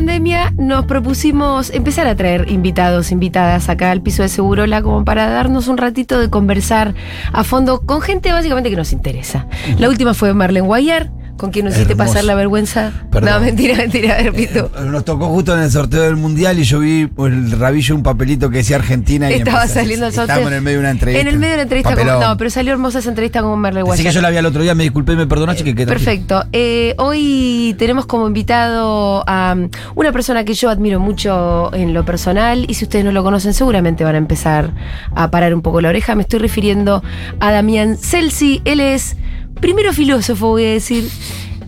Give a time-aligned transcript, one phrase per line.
[0.00, 5.28] Pandemia nos propusimos empezar a traer invitados, invitadas acá al piso de Segurola como para
[5.28, 6.94] darnos un ratito de conversar
[7.34, 9.46] a fondo con gente básicamente que nos interesa.
[9.78, 12.92] La última fue Marlene Guayar, con quien nos hiciste pasar la vergüenza.
[13.10, 13.30] Perdón.
[13.30, 14.70] No, mentira, mentira, a ver, Pito.
[14.78, 17.94] Eh, Nos tocó justo en el sorteo del mundial y yo vi por el rabillo
[17.94, 20.24] un papelito que decía Argentina y Estaba empecé saliendo el sorteo.
[20.36, 21.20] Estábamos en el medio de una entrevista.
[21.22, 23.88] En el medio de la entrevista, con- no, pero salió hermosa esa entrevista con Guayar.
[23.90, 26.04] Así que yo la vi al otro día, me disculpé me perdonaste que quedé tranquilo.
[26.10, 26.44] Perfecto.
[26.52, 32.04] Eh, hoy tenemos como invitado a um, una persona que yo admiro mucho en lo
[32.04, 34.72] personal y si ustedes no lo conocen seguramente van a empezar
[35.14, 36.14] a parar un poco la oreja.
[36.14, 37.02] Me estoy refiriendo
[37.40, 38.60] a Damián Celsi.
[38.64, 39.16] Él es
[39.60, 41.08] primero filósofo, voy a decir,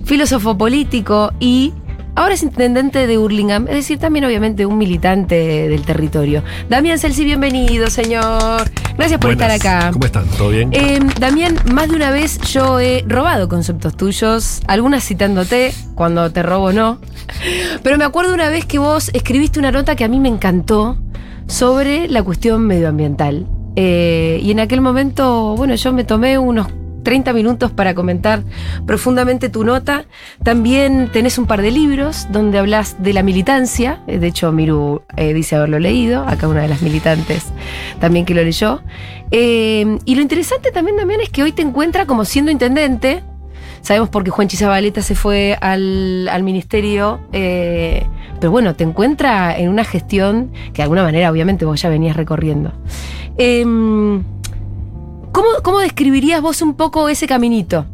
[0.05, 1.73] filósofo político y...
[2.15, 6.43] Ahora es intendente de Hurlingham, es decir, también obviamente un militante del territorio.
[6.69, 8.71] Damián Celsi, bienvenido, señor.
[8.99, 9.55] Gracias por Buenas.
[9.55, 9.91] estar acá.
[9.93, 10.27] ¿Cómo están?
[10.37, 10.69] ¿Todo bien?
[10.73, 16.43] Eh, Damián, más de una vez yo he robado conceptos tuyos, algunas citándote, cuando te
[16.43, 16.99] robo no.
[17.83, 20.99] Pero me acuerdo una vez que vos escribiste una nota que a mí me encantó
[21.47, 23.47] sobre la cuestión medioambiental.
[23.75, 26.67] Eh, y en aquel momento, bueno, yo me tomé unos
[27.03, 28.43] 30 minutos para comentar
[28.87, 30.05] profundamente tu nota.
[30.43, 34.01] También tenés un par de libros donde hablas de la militancia.
[34.07, 36.27] Eh, De hecho, Miru eh, dice haberlo leído.
[36.27, 37.47] Acá una de las militantes
[38.01, 38.83] también que lo leyó.
[39.31, 43.23] Eh, y lo interesante también, Damián, es que hoy te encuentra como siendo intendente.
[43.81, 49.83] Sabemos porque Juan Chizabaleta se fue al, al ministerio, pero bueno, te encuentra en una
[49.83, 52.73] gestión que de alguna manera, obviamente, vos ya venías recorriendo.
[55.33, 57.87] ¿Cómo, cómo describirías vos un poco ese caminito?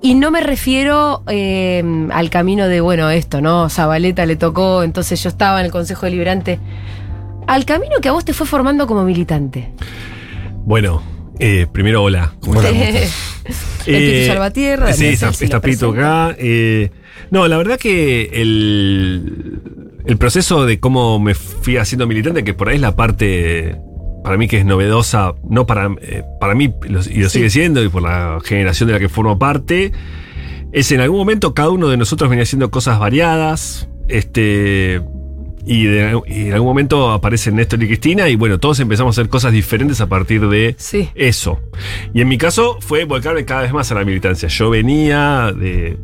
[0.00, 3.68] Y no me refiero em, al camino de, bueno, esto, ¿no?
[3.68, 6.60] Zabaleta le tocó, entonces yo estaba en el Consejo Deliberante.
[7.48, 9.72] Al camino que a vos te fue formando como militante.
[10.64, 11.02] Bueno,
[11.38, 12.34] eh, primero hola.
[12.40, 13.08] ¿Cómo El
[13.86, 15.16] Pitu Salvatierra, Sí,
[15.62, 16.36] Pito acá.
[16.38, 16.90] eh,
[17.30, 19.60] no, la verdad que el,
[20.06, 23.76] el proceso de cómo me fui haciendo militante, que por ahí es la parte
[24.28, 27.38] para mí que es novedosa, no para, eh, para mí, lo- y lo Sí.
[27.38, 29.90] sigue siendo, y por la generación de la que formo parte,
[30.70, 35.00] es en algún momento cada uno de nosotros venía haciendo cosas variadas, este...
[35.64, 39.20] Y, de- y en algún momento aparecen Néstor y Cristina y bueno, todos empezamos a
[39.20, 41.08] hacer cosas diferentes a partir de Sí.
[41.14, 41.60] eso.
[42.14, 44.48] Y en mi caso fue volcarme cada vez más a la militancia.
[44.48, 45.98] Yo venía de.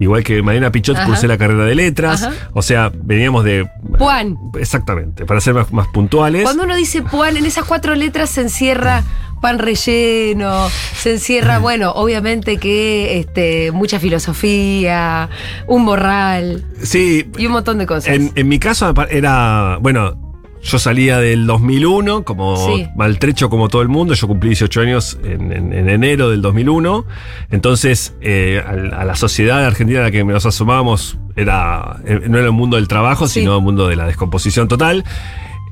[0.00, 1.06] Igual que Mariana Pichot, Ajá.
[1.06, 2.24] cursé la carrera de letras.
[2.24, 2.34] Ajá.
[2.54, 3.68] O sea, veníamos de.
[3.98, 4.36] Juan.
[4.58, 6.42] Exactamente, para ser más, más puntuales.
[6.42, 9.04] Cuando uno dice Puan, en esas cuatro letras se encierra
[9.40, 15.30] pan relleno, se encierra, bueno, obviamente que este, mucha filosofía,
[15.66, 18.14] un morral Sí, y un montón de cosas.
[18.14, 19.78] en, en mi caso era.
[19.80, 20.29] Bueno.
[20.62, 22.86] Yo salía del 2001, como Sí.
[22.94, 24.12] maltrecho como todo el mundo.
[24.14, 27.06] Yo cumplí 18 años en, en- en enero del 2001.
[27.50, 32.50] Entonces, eh, a, la sociedad argentina a la que nos asomábamos era, eh, no era
[32.50, 33.40] un mundo del trabajo, Sí.
[33.40, 35.04] sino un mundo de la descomposición total.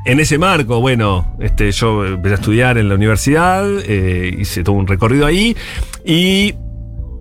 [0.07, 4.77] En ese marco, bueno, este, yo empecé a estudiar en la universidad, eh, hice todo
[4.77, 5.55] un recorrido ahí
[6.05, 6.55] y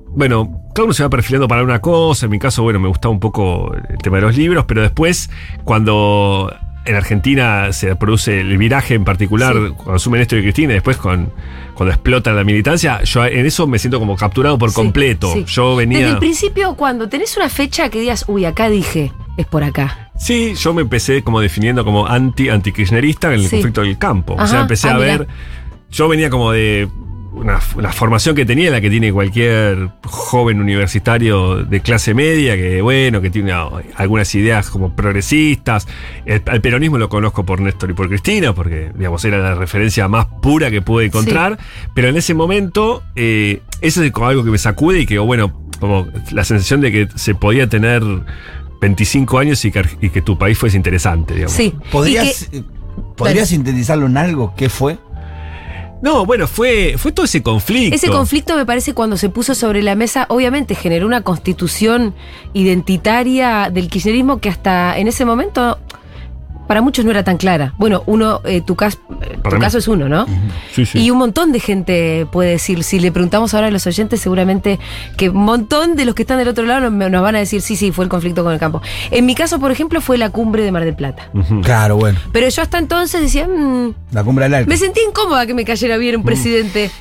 [0.09, 2.27] bueno, cada uno se va perfilando para una cosa.
[2.27, 5.29] En mi caso, bueno, me gustaba un poco el tema de los libros, pero después,
[5.65, 6.51] cuando
[6.87, 9.73] en Argentina se produce el viraje en particular, Sí.
[9.75, 11.31] cuando asumen esto y Cristina, y después con,
[11.73, 15.31] cuando explota la militancia, yo en eso me siento como capturado por Sí, completo.
[15.33, 15.43] sí.
[15.45, 15.99] Yo venía.
[15.99, 20.09] Desde el principio, cuando tenés una fecha que digas, uy, acá dije, es por acá.
[20.17, 24.35] Sí, yo me empecé como definiendo como anti antikirchnerista en el conflicto del campo.
[24.39, 25.17] o sea, empecé ah, a mirá.
[25.19, 25.27] ver.
[25.91, 26.87] Yo venía como de
[27.37, 32.81] una, una formación que tenía, la que tiene cualquier joven universitario de clase media, que
[32.81, 33.53] bueno, que tiene
[33.95, 35.87] algunas ideas como progresistas.
[36.25, 40.07] El, al peronismo lo conozco por Néstor y por Cristina, porque digamos era la referencia
[40.07, 41.57] más pura que pude encontrar.
[41.93, 45.61] Pero en ese momento, eh, eso es como algo que me sacude y que, bueno,
[45.79, 48.01] como la sensación de que se podía tener
[48.81, 51.53] 25 años y que, Ar- y que tu país fuese interesante, digamos.
[51.55, 51.73] Sí.
[51.91, 52.63] ¿Podrías, eh,
[53.15, 54.53] ¿podrías sintetizarlo en algo?
[54.55, 54.97] ¿Qué fue?
[56.01, 57.95] No, bueno, fue, fue todo ese conflicto.
[57.95, 62.13] ese conflicto me parece cuando se puso sobre la mesa, obviamente generó una constitución
[62.53, 65.79] identitaria del kirchnerismo que hasta en ese momento
[66.67, 67.73] para muchos no era tan clara.
[67.77, 69.61] Bueno, uno, eh, tu, cas- eh, tu mí.
[69.61, 70.25] caso es uno, ¿no?
[70.73, 70.99] Sí, sí.
[70.99, 74.79] Y un montón de gente puede decir, si le preguntamos ahora a los oyentes, seguramente
[75.17, 77.61] que un montón de los que están del otro lado nos, nos van a decir,
[77.61, 78.81] sí, sí, fue el conflicto con el campo.
[79.11, 81.31] En mi caso, por ejemplo, fue la cumbre de Mar del Plata.
[81.63, 82.19] Claro, bueno.
[82.31, 84.69] Pero yo hasta entonces decía, "Mm, La cumbre del alto.
[84.69, 86.91] me sentí incómoda que me cayera bien un presidente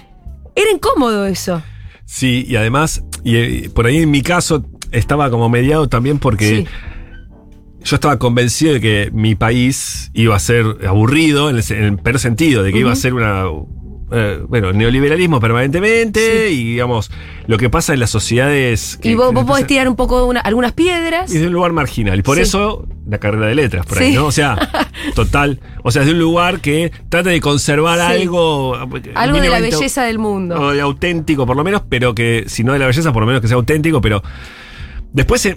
[0.55, 1.61] Era incómodo eso.
[2.07, 6.59] Sí, y además, y, eh, por ahí en mi caso estaba como mediado también porque
[6.65, 6.67] Sí.
[7.87, 11.97] Yo estaba convencido de que mi país iba a ser aburrido en el, en el
[11.99, 13.45] peor sentido, de que iba a ser una.
[14.13, 17.11] eh, bueno, neoliberalismo permanentemente y digamos,
[17.49, 18.99] lo que pasa en las sociedades.
[19.03, 21.35] que- Y vos, vos podés tirar un poco una- algunas piedras.
[21.35, 22.19] y de un lugar marginal.
[22.19, 22.43] Y por Sí.
[22.43, 24.15] eso la carrera de letras, por ahí.
[24.15, 24.27] ¿no?
[24.27, 24.57] O sea,
[25.17, 25.59] total.
[25.83, 28.77] O sea, es de un lugar que trata de conservar algo.
[29.15, 30.55] Algo de la belleza del mundo.
[30.61, 33.27] o de auténtico, por lo menos, pero que, si no de la belleza, por lo
[33.27, 34.23] menos que sea auténtico, pero
[35.13, 35.49] después,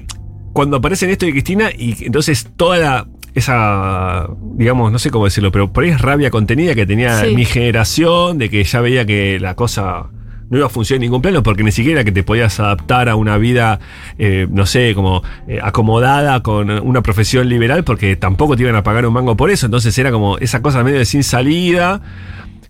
[0.54, 5.52] cuando aparece Néstor y Cristina, y entonces toda la, esa, digamos, no sé cómo decirlo,
[5.52, 7.36] pero por ahí es rabia contenida que tenía Sí.
[7.36, 10.08] mi generación, de que ya veía que la cosa
[10.50, 13.16] no iba a funcionar en ningún plano, porque ni siquiera que te podías adaptar a
[13.16, 13.80] una vida,
[14.18, 18.82] eh, no sé, como eh, acomodada con una profesión liberal, porque tampoco te iban a
[18.82, 22.02] pagar un mango por eso, entonces era como esa cosa medio de sin salida,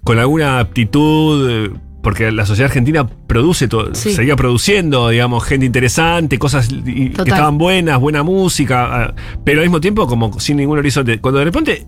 [0.04, 1.70] con alguna aptitud, eh,
[2.02, 4.14] porque la sociedad argentina produce todo, Sí.
[4.14, 9.14] seguía produciendo, digamos, gente interesante, cosas que estaban buenas, buena música, ah,
[9.44, 11.20] pero al mismo tiempo como sin ningún horizonte.
[11.20, 11.86] Cuando de repente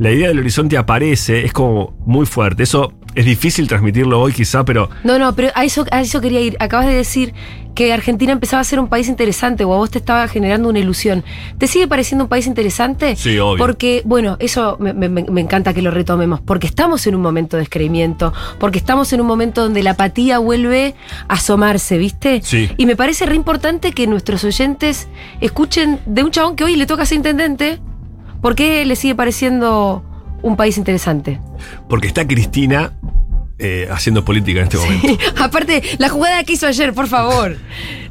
[0.00, 2.62] la idea del horizonte aparece, es como muy fuerte.
[2.64, 6.40] Eso es difícil transmitirlo hoy quizá, pero No, no, pero a eso, a eso quería
[6.40, 6.56] ir.
[6.58, 7.34] Acabas de decir
[7.74, 10.78] que Argentina empezaba a ser un país interesante o a vos te estaba generando una
[10.78, 11.22] ilusión.
[11.58, 13.14] ¿Te sigue pareciendo un país interesante?
[13.14, 13.58] Sí, obvio.
[13.58, 17.56] Porque, bueno, eso me, me- me encanta que lo retomemos, porque estamos en un momento
[17.58, 20.94] de descreimiento, porque estamos en un momento donde la apatía vuelve
[21.28, 22.40] a asomarse, ¿viste?
[22.42, 22.70] Sí.
[22.78, 25.08] Y me parece re importante que nuestros oyentes
[25.40, 27.80] escuchen de un chabón que hoy le toca ser intendente,
[28.40, 30.04] ¿por qué le sigue pareciendo
[30.42, 31.40] un país interesante?
[31.88, 32.92] porque está Cristina
[33.58, 35.18] eh, haciendo política en este momento.
[35.42, 37.56] Aparte, la jugada que hizo ayer, por favor.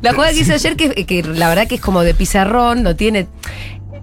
[0.02, 2.96] La jugada que hizo ayer, que, que la verdad que es como de pizarrón, no
[2.96, 3.28] tiene.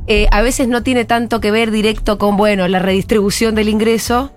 [0.09, 4.33] eh, a veces no tiene tanto que ver directo con, bueno, la redistribución del ingreso.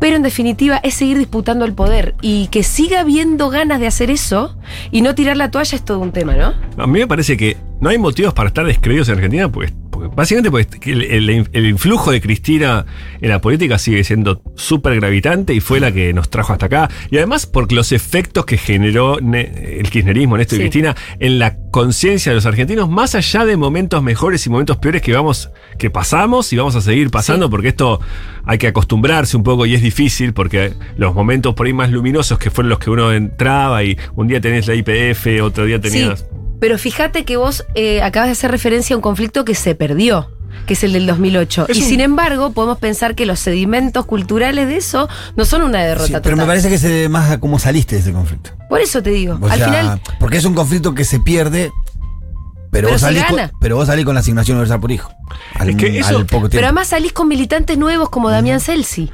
[0.00, 2.14] Pero en definitiva es seguir disputando el poder.
[2.20, 4.56] Y que siga habiendo ganas de hacer eso
[4.92, 6.54] y no tirar la toalla es todo un tema, ¿no?
[6.76, 10.08] A mí me parece que no hay motivos para estar descreídos en Argentina, pues, porque
[10.16, 12.86] básicamente pues, el, el- el influjo de Cristina
[13.20, 16.90] en la política sigue siendo súper gravitante y fue la que nos trajo hasta acá.
[17.10, 20.62] Y además porque los efectos que generó Ne- el kirchnerismo, Néstor Sí.
[20.62, 24.78] y Cristina, en la conciencia de los argentinos, más allá de momentos mejores y momentos
[24.78, 27.50] peores que vamos, que pasamos y vamos a seguir pasando, Sí.
[27.50, 28.00] porque esto
[28.46, 32.38] hay que acostumbrarse un poco y es difícil, porque los momentos por ahí más luminosos
[32.38, 36.20] que fueron los que uno entraba y un día tenés la IPF, otro día tenías...
[36.20, 36.26] Sí,
[36.64, 40.30] pero fíjate que vos eh, acabas de hacer referencia a un conflicto que se perdió,
[40.66, 41.66] que es el del 2008.
[41.68, 45.06] Es y un- sin embargo, podemos pensar que los sedimentos culturales de eso
[45.36, 46.22] no son una derrota Sí, total.
[46.22, 48.52] pero me parece que se debe más a cómo saliste de ese conflicto.
[48.70, 51.70] Por eso te digo, O al sea, final, porque es un conflicto que se pierde,
[52.70, 55.12] pero, Pero vos salís con, pero vos salís con la asignación universal por hijo.
[55.56, 56.48] Al, Es que eso- al poco tiempo.
[56.52, 59.10] pero además salís con militantes nuevos como Damián Celsi.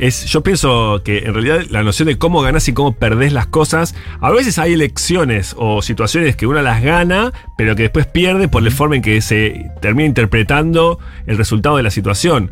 [0.00, 3.46] Es, yo pienso que en realidad la noción de cómo ganás y cómo perdés las
[3.46, 8.48] cosas, a veces hay elecciones o situaciones que uno las gana, pero que después pierde
[8.48, 12.50] por la forma en que se termina interpretando el resultado de la situación.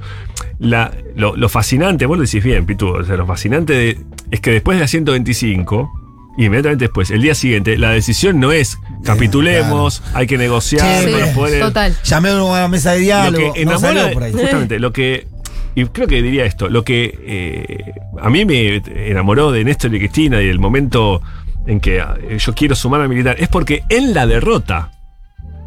[0.59, 3.99] La- lo, lo fascinante, vos lo decís bien, Pitu, o sea, lo fascinante de-
[4.31, 5.91] es que después de la 125,
[6.39, 11.35] inmediatamente después, el día siguiente, la decisión no es capitulemos, hay que negociar Sí, sí,
[11.35, 11.61] poderes.
[11.61, 11.97] total.
[12.05, 13.53] Llamé a una mesa de Lo diálogo.
[13.53, 14.33] que no enamora, salió por ahí.
[14.33, 15.27] justamente, lo que.
[15.75, 19.99] Y creo que diría esto, lo que eh, a mí me enamoró de Néstor y
[19.99, 21.21] Cristina y el momento
[21.67, 24.91] en que eh, yo quiero sumar al militar es porque en la derrota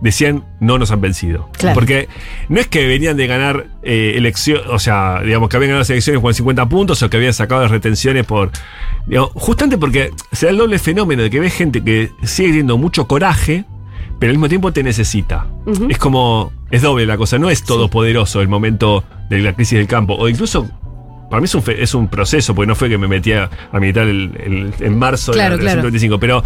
[0.01, 1.49] decían no nos han vencido.
[1.57, 1.73] Claro.
[1.73, 2.07] Porque
[2.47, 6.21] no es que venían de ganar elecciones, o sea, digamos que habían ganado las elecciones
[6.21, 8.51] con 50 puntos o que habían sacado las retenciones por.
[9.07, 12.77] digamos, justamente porque se da el doble fenómeno de que ves gente que sigue teniendo
[12.77, 13.65] mucho coraje,
[14.19, 15.47] pero al mismo tiempo te necesita.
[15.89, 16.51] Es como.
[16.71, 20.15] Es doble la cosa, no es todopoderoso el momento de la crisis del campo.
[20.15, 20.67] O incluso.
[21.29, 23.79] Para mí es un, fe- es un proceso, porque no fue que me metía a
[23.81, 25.91] militar el- el- en marzo Claro, de la, de la claro.
[25.91, 26.19] 125.
[26.21, 26.41] Pero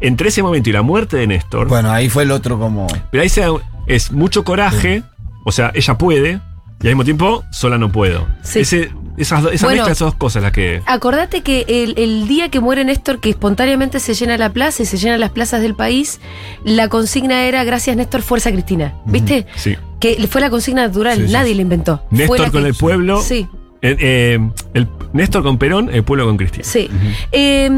[0.00, 1.66] entre ese momento y la muerte de Néstor.
[1.66, 2.86] Bueno, ahí fue el otro como.
[3.10, 3.44] Pero ahí se
[3.88, 5.02] es mucho coraje,
[5.44, 6.40] o sea, ella puede,
[6.82, 8.26] y al mismo tiempo, sola no puedo.
[8.42, 8.60] Sí.
[8.60, 9.82] Ese- esas esa Bueno.
[9.82, 10.82] mezcla, esas dos cosas las que.
[10.86, 14.86] Acordate que el, el día que muere Néstor, que espontáneamente se llena la plaza y
[14.86, 16.20] se llenan las plazas del país,
[16.64, 18.94] la consigna era Gracias Néstor, Fuerza Cristina.
[19.04, 19.46] ¿Viste?
[19.56, 19.76] Sí.
[19.98, 22.02] Que fue la consigna natural, Sí, nadie la inventó.
[22.08, 23.20] Fue Néstor la con que- el pueblo.
[23.20, 23.46] Sí.
[23.82, 26.64] Eh, eh, el, Néstor con Perón, el pueblo con Cristina.
[26.64, 26.88] Sí.
[27.32, 27.68] Eh,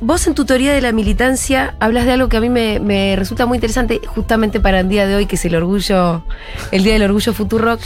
[0.00, 3.16] vos en tu teoría de la militancia hablas de algo que a mí me, me
[3.16, 6.22] resulta muy interesante, justamente para el día de hoy, que es el orgullo,
[6.70, 7.80] el Día del Orgullo Futurock,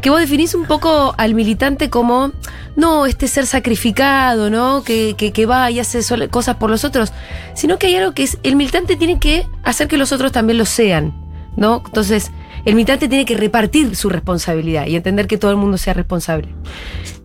[0.00, 2.32] que vos definís un poco al militante como,
[2.76, 4.82] no, este ser sacrificado, ¿no?
[4.84, 7.12] Que, que, que va y hace cosas por los otros,
[7.54, 10.58] sino que hay algo que es, el militante tiene que hacer que los otros también
[10.58, 11.12] lo sean,
[11.56, 11.82] ¿no?
[11.84, 12.30] Entonces,
[12.68, 16.48] el militante tiene que repartir su responsabilidad y entender que todo el mundo sea responsable.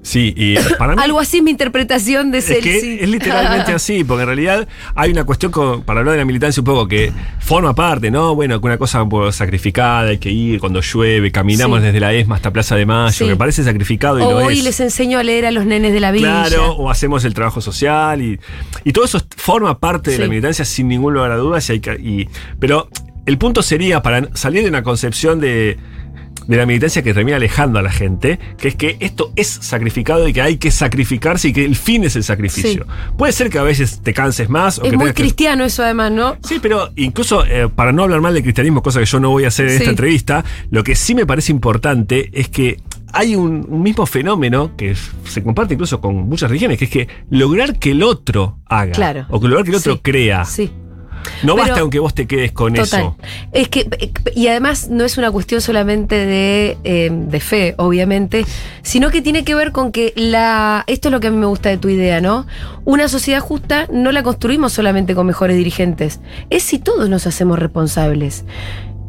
[0.05, 1.01] Sí, y para mí.
[1.01, 2.59] Algo así es mi interpretación de Es ser.
[2.59, 2.97] que sí.
[2.99, 6.59] es literalmente así, porque en realidad hay una cuestión, con- para hablar de la militancia
[6.59, 8.35] un poco, que forma parte, ¿no?
[8.35, 11.85] Bueno, que una cosa sacrificada, hay que ir cuando llueve, caminamos Sí.
[11.85, 13.23] desde la ESMA hasta Plaza de Mayo, Sí.
[13.23, 14.63] me parece sacrificado y O lo hoy es.
[14.65, 16.43] les enseño a leer a los nenes de la villa.
[16.47, 18.37] Claro, o hacemos el trabajo social y,
[18.83, 21.69] y todo eso forma parte de la militancia sin ningún lugar a dudas.
[21.69, 22.27] Y hay que- y-
[22.59, 22.89] pero
[23.25, 25.77] el punto sería para salir de una concepción de,
[26.47, 30.27] de la militancia que termina alejando a la gente, que es que esto es sacrificado
[30.27, 32.85] y que hay que sacrificarse y que el fin es el sacrificio.
[33.17, 35.83] Puede ser que a veces te canses más o Es que muy que- cristiano eso
[35.83, 36.35] además, ¿no?
[36.43, 39.45] Sí, pero incluso eh, para no hablar mal de cristianismo, cosa que yo no voy
[39.45, 39.77] a hacer en Sí.
[39.77, 42.81] esta entrevista, lo que sí me parece importante es que
[43.15, 47.07] hay un, un mismo fenómeno que se comparte incluso con muchas religiones, que es que
[47.29, 49.27] lograr que el otro haga, Claro.
[49.29, 49.99] o que lograr que el otro Sí.
[50.01, 50.71] crea, Sí.
[51.43, 52.99] No Pero- basta aunque vos te quedes con Total.
[53.01, 53.17] eso.
[53.51, 53.87] Es que,
[54.35, 58.45] y además no es una cuestión solamente de, eh, de fe, obviamente,
[58.81, 60.83] sino que tiene que ver con que la.
[60.87, 62.45] Esto es lo que a mí me gusta de tu idea, ¿no?
[62.85, 67.59] Una sociedad justa no la construimos solamente con mejores dirigentes, es si todos nos hacemos
[67.59, 68.45] responsables.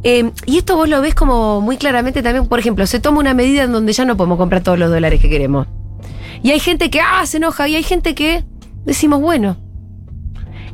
[0.06, 3.32] Eh, y esto vos lo ves como muy claramente también, por ejemplo, se toma una
[3.32, 5.66] medida en donde ya no podemos comprar todos los dólares que queremos.
[6.42, 8.44] Y hay gente que, ah, se enoja, y hay gente que
[8.84, 9.56] decimos, bueno,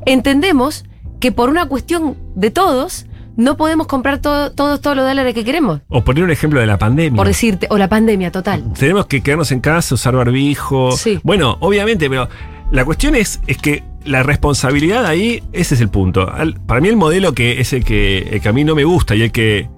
[0.05, 0.85] entendemos
[1.21, 5.45] que por una cuestión de todos, no podemos comprar todo- todos todos los dólares que
[5.45, 5.81] queremos.
[5.89, 7.17] O poner un ejemplo de la pandemia.
[7.17, 8.65] Por decirte, o la pandemia total.
[8.79, 10.93] Tenemos que quedarnos en casa, usar barbijo.
[10.93, 11.21] Sí.
[11.23, 12.29] Bueno, obviamente, pero
[12.73, 16.31] la cuestión es, es que la responsabilidad ahí, ese es el punto.
[16.67, 19.15] Para mí el modelo que es el que, el que a mí no me gusta
[19.15, 19.69] y el que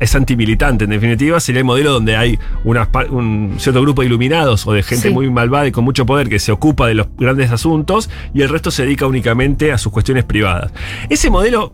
[0.00, 4.72] es antimilitante, en definitiva, sería el modelo donde hay un cierto grupo de iluminados o
[4.72, 5.14] de gente Sí.
[5.14, 8.48] muy malvada y con mucho poder que se ocupa de los grandes asuntos y el
[8.48, 10.72] resto se dedica únicamente a sus cuestiones privadas.
[11.08, 11.72] Ese modelo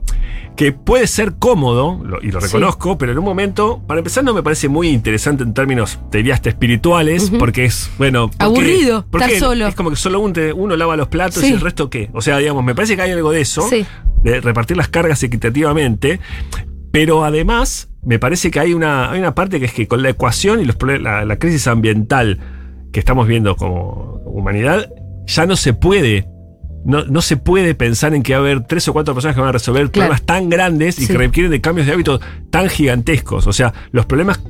[0.57, 2.47] que puede ser cómodo, y lo Sí.
[2.49, 6.19] reconozco, pero en un momento, para empezar, no me parece muy interesante en términos, te
[6.19, 8.29] diría, hasta espirituales, porque es, bueno...
[8.29, 8.45] ¿por qué?
[8.45, 9.41] Aburrido, ¿Por estar qué?
[9.41, 9.67] solo.
[9.69, 11.51] Es como que solo un uno lava los platos Sí.
[11.51, 12.11] y el resto qué.
[12.13, 13.69] O sea, digamos, me parece que hay algo de eso,
[14.23, 16.21] de repartir las cargas equitativamente,
[16.91, 20.11] pero además me parece que hay una, hay una parte que es que con la
[20.11, 22.41] ecuación y los, la, la crisis ambiental
[22.93, 24.89] que estamos viendo como humanidad,
[25.27, 26.27] ya no se puede.
[26.83, 29.41] No, no se puede pensar en que va a haber tres o cuatro personas que
[29.43, 29.93] van a resolver Claro.
[30.09, 31.13] problemas tan grandes y Sí.
[31.13, 32.21] que requieren de cambios de hábitos
[32.51, 33.47] tan gigantescos.
[33.47, 34.41] O sea, los problemas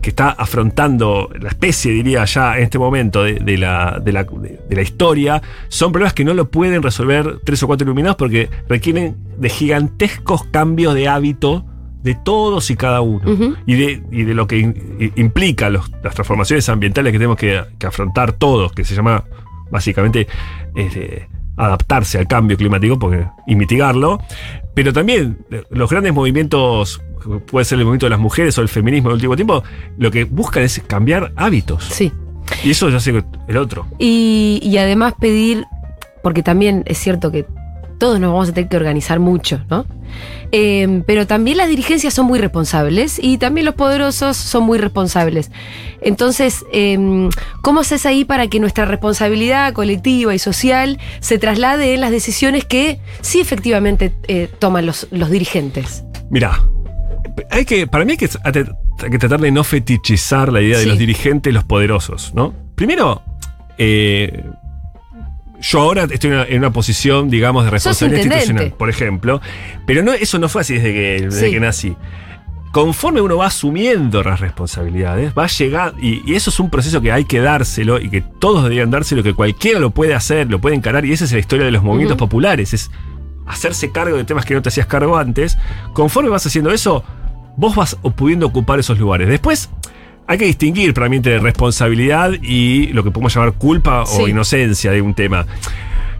[0.00, 4.24] que está afrontando la especie, diría ya en este momento de, de la, de, la,
[4.24, 8.48] de- la historia, son problemas que no lo pueden resolver tres o cuatro iluminados porque
[8.68, 11.64] requieren de gigantescos cambios de hábito
[12.02, 13.54] de todos y cada uno.
[13.66, 17.62] Y, de, y de lo que in- implica los- las transformaciones ambientales que tenemos que,
[17.78, 19.24] que afrontar todos, que se llama
[19.70, 20.26] básicamente
[20.74, 24.20] este, adaptarse al cambio climático porque, y mitigarlo.
[24.74, 27.00] Pero también eh, los grandes movimientos,
[27.46, 29.62] puede ser el movimiento de las mujeres o el feminismo del último tiempo,
[29.98, 31.84] lo que buscan es cambiar hábitos.
[31.84, 32.12] Sí.
[32.64, 33.86] Y eso ya sé que el otro.
[33.98, 35.64] Y, y además pedir,
[36.22, 37.46] porque también es cierto que
[38.02, 39.86] todos nos vamos a tener que organizar mucho, ¿no?
[40.50, 45.52] Eh, pero también las dirigencias son muy responsables y también los poderosos son muy responsables.
[46.00, 47.28] Entonces, eh,
[47.62, 52.64] ¿cómo haces ahí para que nuestra responsabilidad colectiva y social se traslade en las decisiones
[52.64, 56.02] que sí efectivamente eh, toman los, los dirigentes?
[56.28, 56.60] Mira,
[57.50, 60.86] hay que, para mí hay que, hay que tratar de no fetichizar la idea de
[60.86, 62.54] los dirigentes, los poderosos, ¿no?
[62.74, 63.22] Primero,
[63.78, 64.44] eh,
[65.60, 69.40] yo ahora estoy en una, en una posición, digamos, de responsabilidad institucional, por ejemplo,
[69.86, 71.52] pero no, eso no fue así desde que, desde Sí.
[71.52, 71.96] que nací.
[72.72, 77.02] Conforme uno va asumiendo las responsabilidades, va a llegar, y, y eso es un proceso
[77.02, 80.58] que hay que dárselo y que todos deberían dárselo, que cualquiera lo puede hacer, lo
[80.58, 82.90] puede encarar, y esa es la historia de los movimientos populares, es
[83.46, 85.58] hacerse cargo de temas que no te hacías cargo antes.
[85.92, 87.04] Conforme vas haciendo eso,
[87.56, 89.28] vos vas pudiendo ocupar esos lugares.
[89.28, 89.70] Después,
[90.26, 94.90] hay que distinguir para mí entre responsabilidad y lo que podemos llamar culpa o inocencia
[94.92, 95.46] de un tema.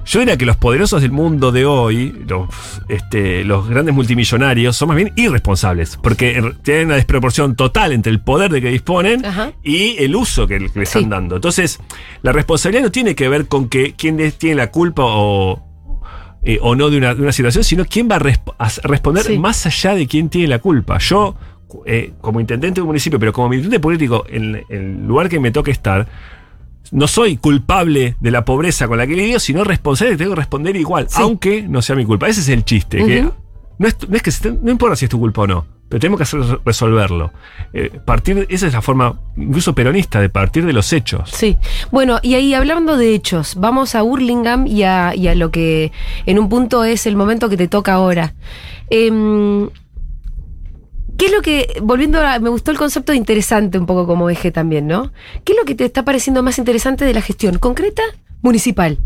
[0.04, 2.48] Yo diría que los poderosos del mundo de hoy, los,
[2.88, 8.10] este, los grandes multimillonarios, son más bien irresponsables, porque en- tienen una desproporción total entre
[8.10, 9.52] el poder de que disponen Ajá.
[9.62, 11.08] y el uso que, que le están Sí.
[11.08, 11.36] dando.
[11.36, 11.78] Entonces,
[12.22, 15.62] la responsabilidad no tiene que ver con que quién tiene la culpa o,
[16.42, 19.24] eh, o no de una, de una situación, sino quién va a, resp- a responder
[19.24, 19.38] Sí.
[19.38, 20.98] más allá de quién tiene la culpa.
[20.98, 21.36] Yo,
[21.86, 25.38] eh, como intendente de un municipio, pero como militante político, en, en el lugar que
[25.40, 26.06] me toque estar,
[26.90, 30.76] no soy culpable de la pobreza con la que lidio, sino responsable, tengo que responder
[30.76, 31.16] igual, Sí.
[31.22, 32.28] aunque no sea mi culpa.
[32.28, 33.22] Ese es el chiste, que
[33.78, 34.30] no, es, no es que
[34.62, 37.34] no importa si es tu culpa o no, pero tenemos que hacer resolverlo.
[37.74, 41.28] Eh, partir, esa es la forma, incluso peronista, de partir de los hechos.
[41.30, 41.58] Sí.
[41.90, 45.92] Bueno, y ahí hablando de hechos, vamos a Burlingame y a, y a lo que
[46.24, 48.32] en un punto es el momento que te toca ahora.
[48.88, 49.68] Em,
[51.18, 54.30] ¿Qué es lo que, volviendo a, me gustó el concepto de interesante un poco como
[54.30, 55.12] eje también, ¿no?
[55.44, 58.02] ¿Qué es lo que te está pareciendo más interesante de la gestión concreta
[58.40, 58.96] municipal?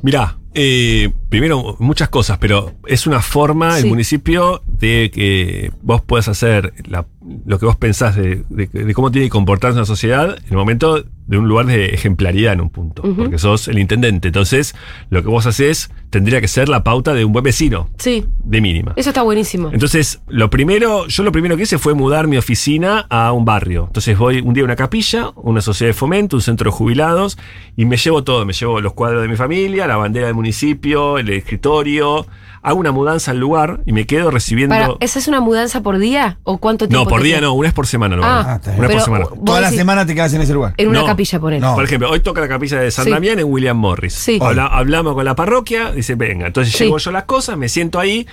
[0.00, 6.28] Mirá, eh, primero muchas cosas, pero es una forma, el municipio, de que vos puedas
[6.28, 7.06] hacer la-
[7.46, 10.56] lo que vos pensás de, de- de cómo tiene que comportarse una sociedad en el
[10.56, 14.28] momento de un lugar de ejemplaridad en un punto, porque sos el intendente.
[14.28, 14.74] Entonces,
[15.10, 18.60] lo que vos haces tendría que ser la pauta de un buen vecino, Sí, de
[18.60, 18.94] mínima.
[18.96, 19.70] eso está buenísimo.
[19.72, 23.84] Entonces, lo primero, yo lo primero que hice fue mudar mi oficina a un barrio.
[23.86, 27.38] Entonces voy un día a una capilla, una sociedad de fomento, un centro de jubilados,
[27.76, 28.44] y me llevo todo.
[28.44, 32.26] Me llevo los cuadros de mi familia, la bandera del municipio, el escritorio.
[32.62, 34.74] Hago una mudanza al lugar y me quedo recibiendo.
[34.74, 37.04] Para, ¿Esa es una mudanza por día o cuánto tiempo?
[37.04, 38.16] no, por día no, una vez por semana.
[38.16, 38.80] No, Ah, está bien.
[38.80, 39.44] una vez pero por semana.
[39.46, 40.74] Toda la semana te quedas en ese lugar.
[40.76, 41.06] En una No.
[41.06, 41.74] capilla, por No.
[41.74, 43.10] Por ejemplo, hoy toca la capilla de San Sí.
[43.10, 44.12] Damián en William Morris.
[44.12, 44.38] Sí.
[44.42, 46.48] Habla- hablamos con la parroquia, dice, venga.
[46.48, 46.84] Entonces Sí.
[46.84, 48.26] llevo yo las cosas, me siento ahí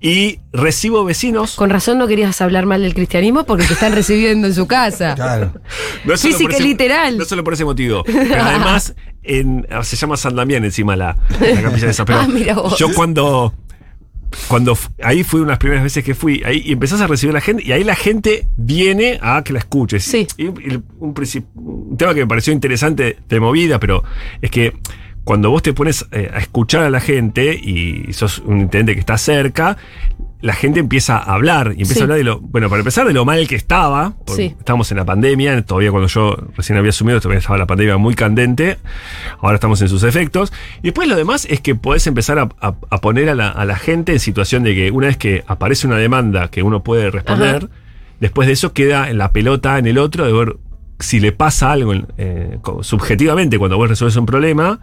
[0.00, 1.56] y recibo vecinos.
[1.56, 5.14] Con razón no querías hablar mal del cristianismo porque te están recibiendo en su casa.
[5.16, 5.52] Claro.
[6.04, 7.18] No Física ese- literal.
[7.18, 8.04] No solo por ese motivo.
[8.04, 12.04] Pero además, en, se llama San Damián encima la, la capilla de esa.
[12.06, 12.78] Pero Ah, mira vos.
[12.78, 13.52] yo cuando.
[14.48, 17.40] Cuando ahí fui unas primeras veces que fui, ahí y empezás a recibir a la
[17.40, 20.04] gente, y ahí la gente viene a que la escuches.
[20.04, 20.26] Sí.
[20.36, 24.02] Y, y un, princip- un tema que me pareció interesante de movida, pero
[24.40, 24.72] es que
[25.24, 29.00] cuando vos te pones eh, a escuchar a la gente y sos un intendente que
[29.00, 29.76] está cerca,
[30.42, 32.00] la gente empieza a hablar y empieza Sí.
[32.00, 32.40] a hablar de lo.
[32.40, 34.12] Bueno, para empezar, de lo mal que estaba.
[34.26, 34.54] porque Sí.
[34.58, 38.14] Estábamos en la pandemia, todavía cuando yo recién había asumido, todavía estaba la pandemia muy
[38.14, 38.76] candente.
[39.40, 40.52] Ahora estamos en sus efectos.
[40.80, 43.64] Y después lo demás es que podés empezar a, a- a poner a la, a
[43.64, 47.10] la gente en situación de que una vez que aparece una demanda que uno puede
[47.10, 47.68] responder, Ajá.
[48.20, 50.56] después de eso queda en la pelota en el otro de ver
[50.98, 54.80] si le pasa algo eh, subjetivamente cuando vos resolves un problema,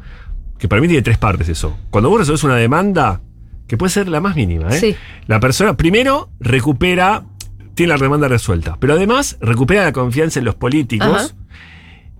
[0.57, 1.77] que para mí tiene tres partes eso.
[1.89, 3.21] Cuando vos resolves una demanda,
[3.69, 4.79] que puede ser la más mínima, ¿eh?
[4.79, 4.95] Sí.
[5.27, 7.23] la persona primero recupera,
[7.75, 11.07] tiene la demanda resuelta, pero además recupera la confianza en los políticos.
[11.07, 11.27] Ajá.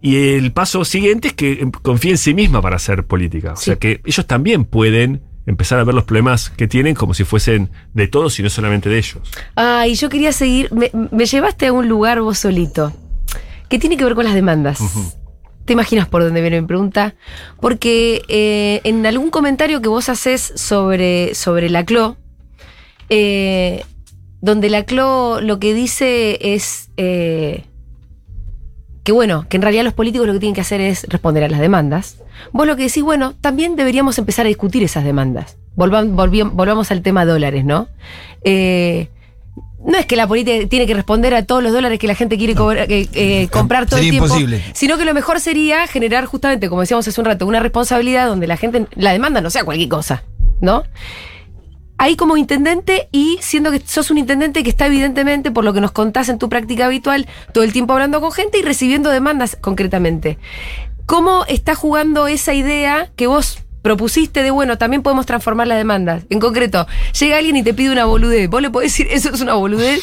[0.02, 3.52] Y el paso siguiente es que confíe en sí misma para hacer política.
[3.54, 3.66] O Sí.
[3.66, 7.70] sea que ellos también pueden empezar a ver los problemas que tienen como si fuesen
[7.94, 9.18] de todos y no solamente de ellos.
[9.56, 10.72] Ay, yo quería seguir.
[10.72, 12.94] Me, me llevaste a un lugar vos solito.
[13.68, 14.80] Que tiene que ver con las demandas.
[15.70, 17.14] ¿Te imaginas por dónde viene mi pregunta?
[17.60, 22.18] Porque eh, en algún comentario que vos haces sobre, sobre la CLO,
[23.12, 23.86] eh,
[24.42, 27.66] donde la CLO lo que dice es eh,
[29.04, 31.50] que bueno, que en realidad los políticos lo que tienen que hacer es responder a
[31.50, 32.18] las demandas.
[32.52, 35.60] Vos lo que decís, bueno, también deberíamos empezar a discutir esas demandas.
[35.76, 37.90] Volvamos al tema dólares, ¿no?
[39.86, 42.38] No es que la política tiene que responder a todos los dólares que la gente
[42.38, 44.28] quiere cobrar- eh, comprar todo Sería el tiempo.
[44.28, 44.64] imposible.
[44.74, 48.48] Sino que lo mejor sería generar justamente, como decíamos hace un rato, una responsabilidad donde
[48.48, 50.24] la gente, la demanda no sea cualquier cosa,
[50.62, 50.84] ¿no?
[51.98, 55.82] Ahí como intendente y siendo que sos un intendente que está evidentemente, por lo que
[55.82, 59.58] nos contás en tu práctica habitual, todo el tiempo hablando con gente y recibiendo demandas
[59.60, 60.38] concretamente.
[61.06, 66.24] ¿Cómo está jugando esa idea que vos propusiste de, bueno, también podemos transformar las demandas?
[66.30, 66.88] En concreto,
[67.20, 68.50] llega alguien y te pide una boludez.
[68.50, 70.02] ¿Vos le podés decir, eso es una boludez?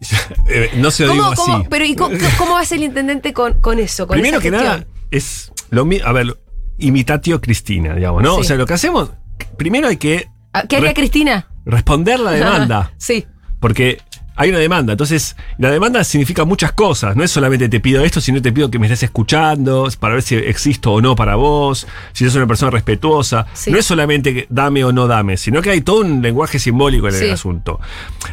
[0.46, 1.50] Eh, no se lo digo ¿Cómo, así.
[1.50, 4.06] cómo- pero ¿y cómo, cómo va a ser el intendente con, con eso?
[4.06, 4.72] Con Primero esa que gestión?
[4.78, 6.06] nada, es lo mismo.
[6.06, 6.38] A ver,
[6.78, 8.36] imitatio Cristina, digamos, ¿no?
[8.36, 8.40] Sí.
[8.42, 9.10] O sea, lo que hacemos,
[9.56, 11.48] primero hay que Ah, ¿Qué haría Cristina?
[11.64, 12.92] responder la demanda.
[12.96, 13.26] sí.
[13.60, 14.00] Porque
[14.40, 14.92] hay una demanda.
[14.92, 17.16] Entonces, la demanda significa muchas cosas.
[17.16, 20.22] No es solamente te pido esto, sino te pido que me estés escuchando para ver
[20.22, 23.46] si existo o no para vos, si sos una persona respetuosa.
[23.52, 23.70] Sí.
[23.70, 27.08] No es solamente que dame o no dame, sino que hay todo un lenguaje simbólico
[27.08, 27.80] en el asunto.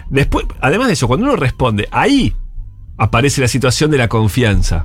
[0.09, 2.33] Después, además de eso, cuando uno responde, ahí
[2.97, 4.83] aparece la situación de la confianza.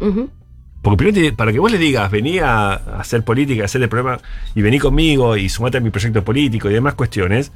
[0.82, 3.90] Porque primero, te- para que vos le digas, vení a hacer política, a hacer el
[3.90, 4.18] problema,
[4.54, 7.52] y vení conmigo y sumate a mi proyecto político y demás cuestiones,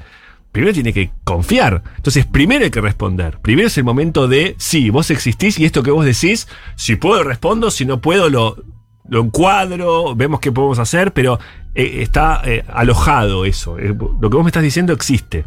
[0.54, 1.82] primero tiene que confiar.
[1.96, 3.40] Entonces, primero hay que responder.
[3.40, 7.24] Primero es el momento de, sí, vos existís y esto que vos decís, si puedo
[7.24, 8.62] respondo, si no puedo lo,
[9.08, 11.40] lo encuadro, vemos qué podemos hacer, pero
[11.74, 13.80] eh, está eh, alojado eso.
[13.80, 15.44] Eh, lo que vos me estás diciendo existe.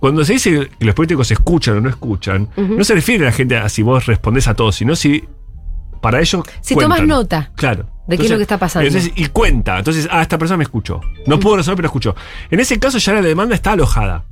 [0.00, 3.32] Cuando se dice que los políticos escuchan o no escuchan, no se refiere a la
[3.32, 5.24] gente a si vos respondés a todos, sino si
[6.00, 6.42] para ellos.
[6.60, 6.98] Si cuentan.
[6.98, 7.52] tomas nota.
[7.56, 7.86] Claro.
[8.06, 8.86] de qué es lo que está pasando.
[8.86, 9.78] entonces, y cuenta.
[9.78, 11.00] Entonces, ah, esta persona me escuchó.
[11.26, 12.14] No puedo resolver, pero escuchó.
[12.50, 14.24] En ese caso ya la demanda está alojada.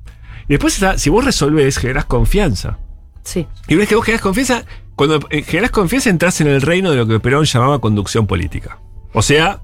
[0.48, 2.78] Y después está, si vos resolvés, generás confianza.
[3.22, 3.46] Sí.
[3.68, 4.64] Y una vez que vos generás confianza,
[4.96, 8.78] cuando eh, generás confianza entras en el reino de lo que Perón llamaba conducción política.
[9.12, 9.60] O sea,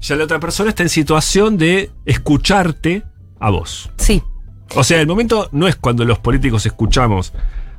[0.00, 3.02] ya la otra persona está en situación de escucharte
[3.40, 3.90] a vos.
[3.96, 4.22] Sí.
[4.74, 7.32] O sea, el momento no es cuando los políticos escuchamos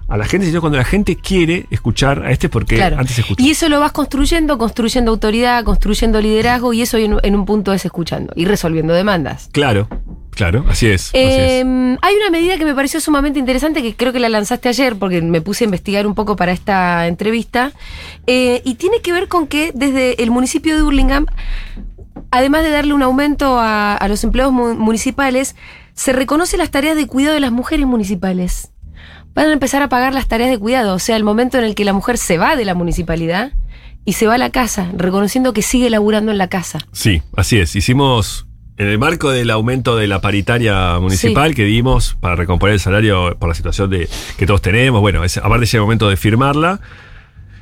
[0.10, 2.98] a la gente, sino cuando la gente quiere escuchar a este porque Claro.
[2.98, 3.44] antes escuchó.
[3.44, 7.74] Y eso lo vas construyendo, construyendo autoridad, construyendo liderazgo, y eso en, en un punto
[7.74, 9.50] es escuchando y resolviendo demandas.
[9.52, 9.88] Claro,
[10.32, 11.10] Claro, así es.
[11.10, 11.66] así es.
[11.66, 15.22] hay una medida que me pareció sumamente interesante que creo que la lanzaste ayer porque
[15.22, 17.74] me puse a investigar un poco para esta entrevista
[18.26, 21.26] eh, y tiene que ver con que desde el municipio de Hurlingham,
[22.32, 25.56] además de darle un aumento a, a los empleados mu- municipales,
[25.94, 28.72] se reconoce las tareas de cuidado de las mujeres municipales.
[29.34, 31.76] Van a empezar a pagar las tareas de cuidado, o sea, el momento en el
[31.76, 33.54] que la mujer se va de la municipalidad
[34.06, 36.80] y se va a la casa, reconociendo que sigue laburando en la casa.
[36.92, 37.76] Sí, así es.
[37.76, 38.48] Hicimos,
[38.80, 43.38] en el marco del aumento de la paritaria municipal que dimos para recomponer el salario
[43.38, 46.80] por la situación de, que todos tenemos, bueno, es, aparte llega el momento de firmarla.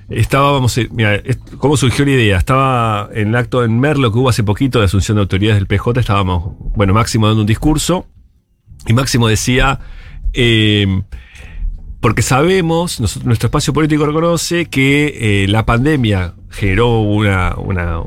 [0.09, 1.21] Estábamos, eh, mira,
[1.57, 2.37] ¿cómo surgió la idea?
[2.37, 5.67] Estaba en el acto en Merlo que hubo hace poquito de asunción de autoridades del
[5.67, 8.05] PJ, estábamos, bueno, Máximo dando un discurso
[8.85, 9.79] y Máximo decía,
[10.33, 11.01] eh,
[11.99, 18.01] porque sabemos, nuestro espacio político reconoce que eh, la pandemia generó una, una-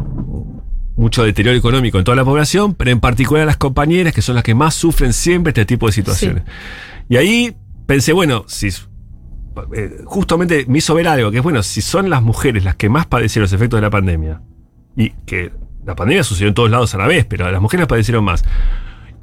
[0.96, 4.44] mucho deterioro económico en toda la población, pero en particular las compañeras, que son las
[4.44, 6.44] que más sufren siempre este tipo de situaciones.
[7.08, 11.80] Y ahí pensé, bueno, si eh, justamente me hizo ver algo, que es bueno, si
[11.80, 14.42] son las mujeres las que más padecieron los efectos de la pandemia,
[14.96, 15.52] y que
[15.84, 18.44] la pandemia sucedió en todos lados a la vez, pero las mujeres padecieron más,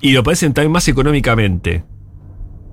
[0.02, 1.86] y lo padecen también más económicamente,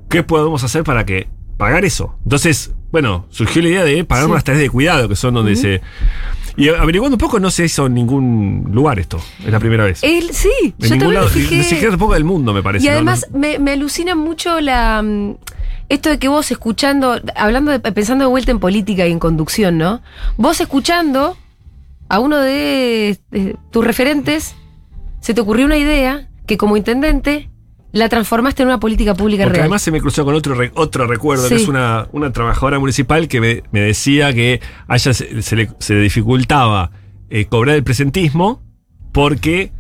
[0.09, 1.28] ¿qué podemos hacer para que
[1.64, 2.16] pagar eso?
[2.24, 4.31] Entonces, bueno, surgió la idea de pagar Sí.
[4.31, 5.81] unas tareas de cuidado, que son donde se...
[6.57, 10.05] Y averiguando un poco no se hizo en ningún lugar esto, es la primera vez.
[10.05, 11.57] Él, sí, en yo ningún lado, fijé.
[11.57, 12.85] ni siquiera tampoco del mundo me parece.
[12.85, 12.94] Y ¿no?
[12.94, 15.37] además me, me alucina mucho la mm,
[15.88, 19.79] esto de que vos escuchando, hablando de, pensando de vuelta en política y en conducción,
[19.79, 20.00] ¿no?
[20.37, 21.37] Vos escuchando
[22.09, 24.55] a uno de, de tus referentes,
[25.20, 27.50] se te ocurrió una idea que como intendente
[27.94, 29.64] la transformaste en una política pública Porque real.
[29.64, 33.28] además se me cruzó con otro, re- otro recuerdo, que es una, una trabajadora municipal
[33.28, 36.90] que me, me decía que a ella se, se le, se le dificultaba
[37.30, 38.62] eh, cobrar el presentismo
[39.12, 39.72] porque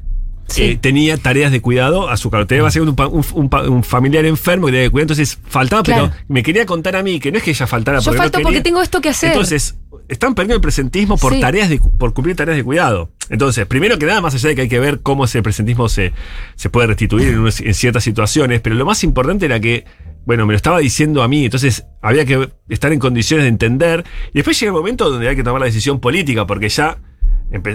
[0.46, 0.62] Sí.
[0.62, 2.46] eh, tenía tareas de cuidado a su cargo.
[2.46, 6.10] Tenía básicamente un, un- un un familiar enfermo que tenía que cuidar, entonces faltaba, Claro.
[6.12, 8.38] pero me quería contar a mí que no es que ella faltara Yo porque falto
[8.40, 9.30] no porque tengo esto que hacer.
[9.30, 9.74] Entonces,
[10.06, 11.40] están perdiendo el presentismo por Sí.
[11.40, 13.10] tareas de, por cumplir tareas de cuidado.
[13.30, 16.12] Entonces, primero que nada, más allá de que hay que ver cómo ese presentismo se,
[16.56, 19.84] se puede restituir en, en ciertas situaciones, pero lo más importante era que,
[20.26, 24.04] bueno, me lo estaba diciendo a mí, entonces había que estar en condiciones de entender.
[24.32, 26.98] Y después llega el momento donde hay que tomar la decisión política, porque ya,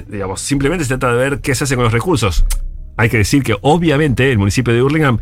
[0.08, 2.46] digamos, simplemente se trata de ver qué se hace con los recursos.
[3.00, 5.20] Hay que decir que obviamente el municipio de Hurlingham,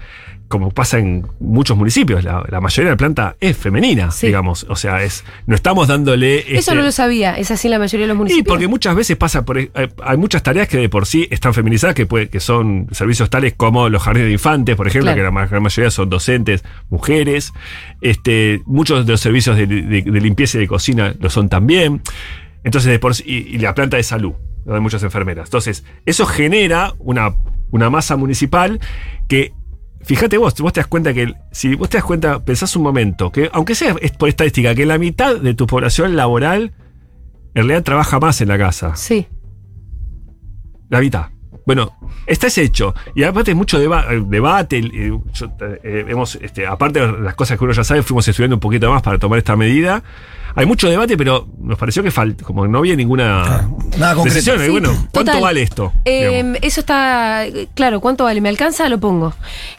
[0.48, 4.28] como pasa en muchos municipios, la, la mayoría de la planta es femenina, Sí.
[4.28, 4.66] digamos.
[4.70, 6.40] O sea, es no estamos dándole...
[6.40, 8.48] Eso este- no lo sabía, es así en la mayoría de los y municipios.
[8.48, 9.58] porque muchas veces pasa por.
[9.60, 9.70] eh,
[10.04, 13.56] Hay muchas tareas que de por sí están feminizadas, que, puede- que son servicios tales
[13.58, 15.18] como los jardines de infantes, por ejemplo, Claro.
[15.32, 17.52] que la gran mayoría son docentes, mujeres.
[18.02, 22.02] Este, muchos de los servicios de, de- de limpieza y de cocina lo son también.
[22.64, 24.34] Entonces, de por sí- y, y la planta de salud,
[24.66, 25.48] donde hay muchas enfermeras.
[25.48, 27.34] Entonces, eso genera una,
[27.72, 28.80] una masa municipal
[29.28, 29.54] que.
[30.00, 33.30] Fíjate vos, vos te das cuenta que, si vos te das cuenta, pensás un momento,
[33.30, 36.74] que aunque sea es por estadística, que la mitad de tu población laboral
[37.54, 38.96] en realidad trabaja más en la casa.
[38.96, 39.28] Sí.
[40.90, 41.37] La mitad.
[41.68, 41.92] Bueno,
[42.26, 42.96] está ese hecho.
[43.14, 44.78] Y aparte hay mucho deba- eh, debate.
[44.78, 45.48] eh, yo,
[45.84, 48.90] eh, hemos, este, aparte de las cosas que uno ya sabe, fuimos estudiando un poquito
[48.90, 50.02] más para tomar esta medida.
[50.56, 54.34] Hay mucho debate, pero nos pareció que falta, como no había ninguna Claro, nada concreto.
[54.36, 54.62] decisión.
[54.62, 55.42] Y Sí, bueno, ¿cuánto total.
[55.42, 55.92] vale esto?
[56.06, 57.44] Eh, eso está
[57.76, 58.40] claro, ¿cuánto vale?
[58.42, 58.88] ¿Me alcanza?
[58.88, 59.34] Lo pongo.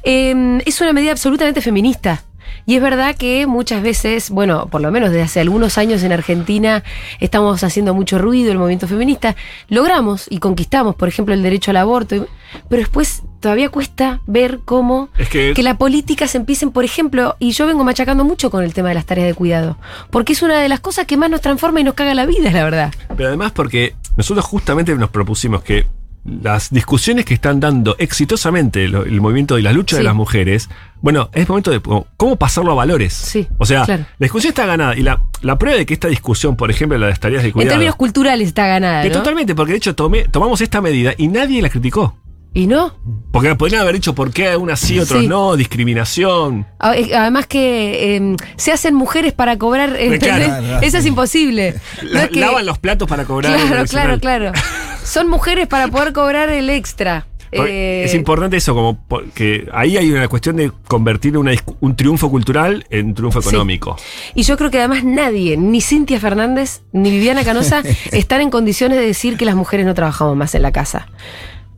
[0.05, 2.22] Eh, es una medida absolutamente feminista.
[2.66, 6.12] Y es verdad que muchas veces, bueno, por lo menos desde hace algunos años en
[6.12, 6.82] Argentina
[7.20, 9.37] estamos haciendo mucho ruido el movimiento feminista.
[9.68, 12.26] Logramos y conquistamos, por ejemplo, el derecho al aborto,
[12.68, 17.37] pero después todavía cuesta ver cómo Es que- que la política se empiecen, por ejemplo,
[17.38, 19.78] y yo vengo machacando mucho con el tema de las tareas de cuidado,
[20.11, 22.50] porque es una de las cosas que más nos transforma y nos caga la vida,
[22.50, 22.92] la verdad.
[23.16, 25.87] Pero además porque nosotros justamente nos propusimos que
[26.24, 30.68] las discusiones que están dando exitosamente el movimiento de la lucha de las mujeres,
[31.00, 31.81] bueno, es momento de
[32.16, 33.12] cómo pasarlo a valores.
[33.14, 34.04] Sí, O sea, claro.
[34.18, 37.07] la discusión está ganada y la, la prueba de que esta discusión, por ejemplo, la
[37.07, 39.11] de las tareas de En términos culturales está ganada.
[39.11, 42.16] totalmente, porque de hecho tomé- tomamos esta medida y nadie la criticó.
[42.59, 42.92] ¿Y no?
[43.31, 45.29] Porque podrían haber dicho por qué unas sí, otros Sí.
[45.29, 46.66] no, discriminación.
[46.81, 50.81] A- eh, Además que eh, se hacen mujeres para cobrar, claro.
[50.83, 51.77] Eso es imposible.
[52.03, 53.57] No La- es que- lavan los platos para cobrar.
[53.68, 54.53] Claro, claro, claro.
[55.05, 57.27] Son mujeres para poder cobrar el extra.
[57.53, 62.29] Eh, Es importante eso, como porque ahí hay una cuestión de convertir una un triunfo
[62.31, 63.51] cultural en un triunfo Sí.
[63.51, 63.97] económico.
[64.35, 68.99] Y yo creo que además nadie, ni Cintia Fernández, ni Viviana Canosa, están en condiciones
[68.99, 71.07] de decir que las mujeres no trabajamos más en la casa.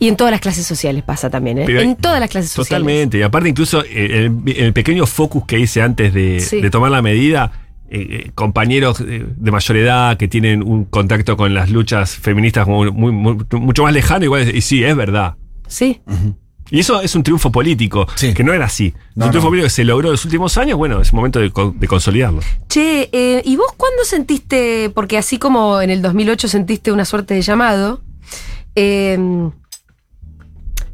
[0.01, 1.63] Y en todas las clases sociales pasa también, ¿eh?
[1.67, 2.83] Pero- en todas las clases sociales.
[2.85, 3.19] Totalmente.
[3.19, 6.61] Y aparte, incluso eh, el, el pequeño focus que hice antes de, Sí.
[6.61, 7.53] de tomar la medida,
[7.91, 12.91] eh, eh, compañeros de mayor edad que tienen un contacto con las luchas feministas muy,
[12.91, 15.35] muy- muy- mucho más lejano, igual, y sí, es verdad.
[15.69, 16.01] Sí.
[16.71, 18.33] Y eso es un triunfo político, Sí.
[18.33, 18.95] que no era así.
[19.17, 19.51] No, un triunfo no.
[19.51, 22.41] político que se logró en los últimos años, bueno, es momento de, co- de consolidarlo.
[22.69, 27.35] Che, eh, ¿y vos cuándo sentiste, porque así como en el 2008 sentiste una suerte
[27.35, 28.01] de llamado,
[28.77, 29.19] eh,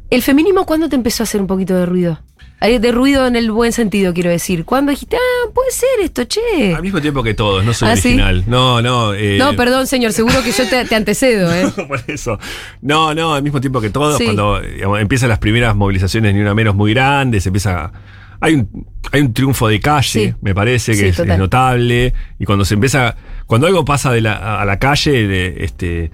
[0.09, 2.19] el feminismo cuándo te empezó a hacer un poquito de ruido?
[2.59, 4.65] De ruido en el buen sentido, quiero decir.
[4.65, 6.73] ¿Cuándo dijiste, ah, puede ser esto, che?
[6.75, 8.07] Al mismo tiempo que todos, no soy ¿Ah, sí?
[8.09, 8.43] original.
[8.47, 9.13] No, no.
[9.13, 11.67] eh, No, perdón, señor, seguro que yo te, te antecedo, ¿eh?
[11.87, 12.39] Por eso.
[12.81, 14.23] No, no, al mismo tiempo que todos, Sí.
[14.25, 17.91] cuando digamos, empiezan las primeras movilizaciones ni una menos muy grandes, empieza.
[18.39, 20.33] Hay un, hay un triunfo de calle, Sí.
[20.41, 22.13] me parece, que es, notable.
[22.39, 23.15] Y cuando se empieza.
[23.45, 26.11] Cuando algo pasa de la, a la calle, de, este.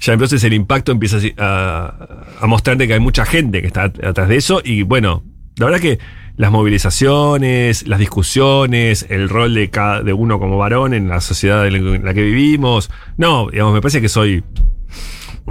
[0.00, 4.28] Ya entonces el impacto empieza a, a mostrarte que hay mucha gente que está atrás
[4.28, 4.60] de eso.
[4.64, 5.24] Y bueno,
[5.56, 5.98] la verdad que
[6.36, 11.66] las movilizaciones, las discusiones, el rol de, cada, de uno como varón en la sociedad
[11.66, 12.90] en la que vivimos.
[13.16, 14.44] No, digamos, me parece que soy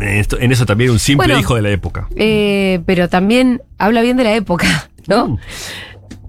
[0.02, 1.40] en, eso también un simple Bueno.
[1.40, 2.08] hijo de la época.
[2.16, 5.30] Eh, pero también habla bien de la época, ¿no?
[5.30, 5.38] Mm.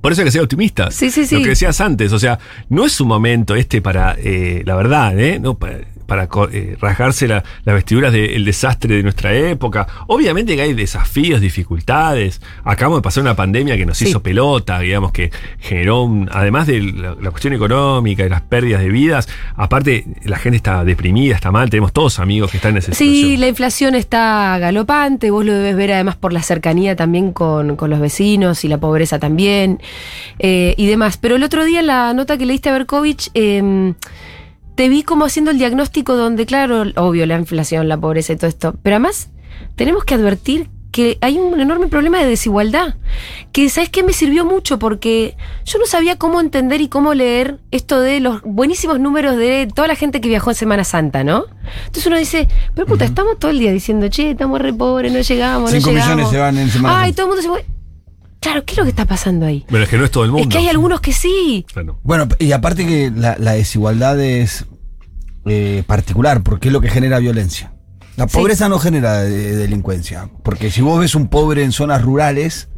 [0.00, 0.90] Por eso hay que ser optimista.
[0.90, 1.36] Sí, sí, sí.
[1.36, 5.18] Lo que decías antes, o sea, no es un momento este para, eh, la verdad,
[5.18, 5.40] ¿eh?
[5.40, 9.86] No, para, para eh, rasgarse la- las vestiduras del desastre de nuestra época.
[10.06, 12.40] Obviamente que hay desafíos, dificultades.
[12.64, 14.08] Acabamos de pasar una pandemia que nos Sí.
[14.08, 18.80] hizo pelota, digamos, que generó, un- además de la, la cuestión económica y las pérdidas
[18.82, 22.78] de vidas, aparte la gente está deprimida, está mal, tenemos todos amigos que están en
[22.78, 23.40] esa Sí, situación.
[23.40, 27.90] la inflación está galopante, vos lo debes ver además por la cercanía también con, con
[27.90, 29.80] los vecinos y la pobreza también
[30.38, 31.16] eh, y demás.
[31.16, 33.92] Pero el otro día en la nota que leíste a Berkovich, eh,
[34.76, 38.46] te vi como haciendo el diagnóstico donde, claro, obvio, la inflación, la pobreza y todo
[38.48, 39.30] esto, pero además
[39.74, 42.94] tenemos que advertir que hay un enorme problema de desigualdad,
[43.52, 45.36] que sabes que me sirvió mucho porque
[45.66, 49.88] yo no sabía cómo entender y cómo leer esto de los buenísimos números de toda
[49.88, 51.44] la gente que viajó en Semana Santa, ¿no?
[51.80, 55.20] Entonces uno dice, pero puta, estamos todo el día diciendo, che, estamos re pobres, no
[55.20, 56.16] llegamos, Cinco no llegamos.
[56.16, 57.16] millones se van en Semana Ay, Santa.
[57.16, 57.75] todo el mundo se fue.
[58.46, 59.64] Claro, ¿qué es lo que está pasando ahí?
[59.68, 60.44] Pero es que no es todo el mundo.
[60.48, 61.66] Es que hay algunos que sí.
[61.72, 61.98] Claro.
[62.04, 64.66] Bueno, y aparte que la, la desigualdad es
[65.46, 67.72] eh, particular, porque es lo que genera violencia.
[68.16, 68.36] La Sí.
[68.36, 72.68] pobreza no genera de- delincuencia, porque si vos ves un pobre en zonas rurales,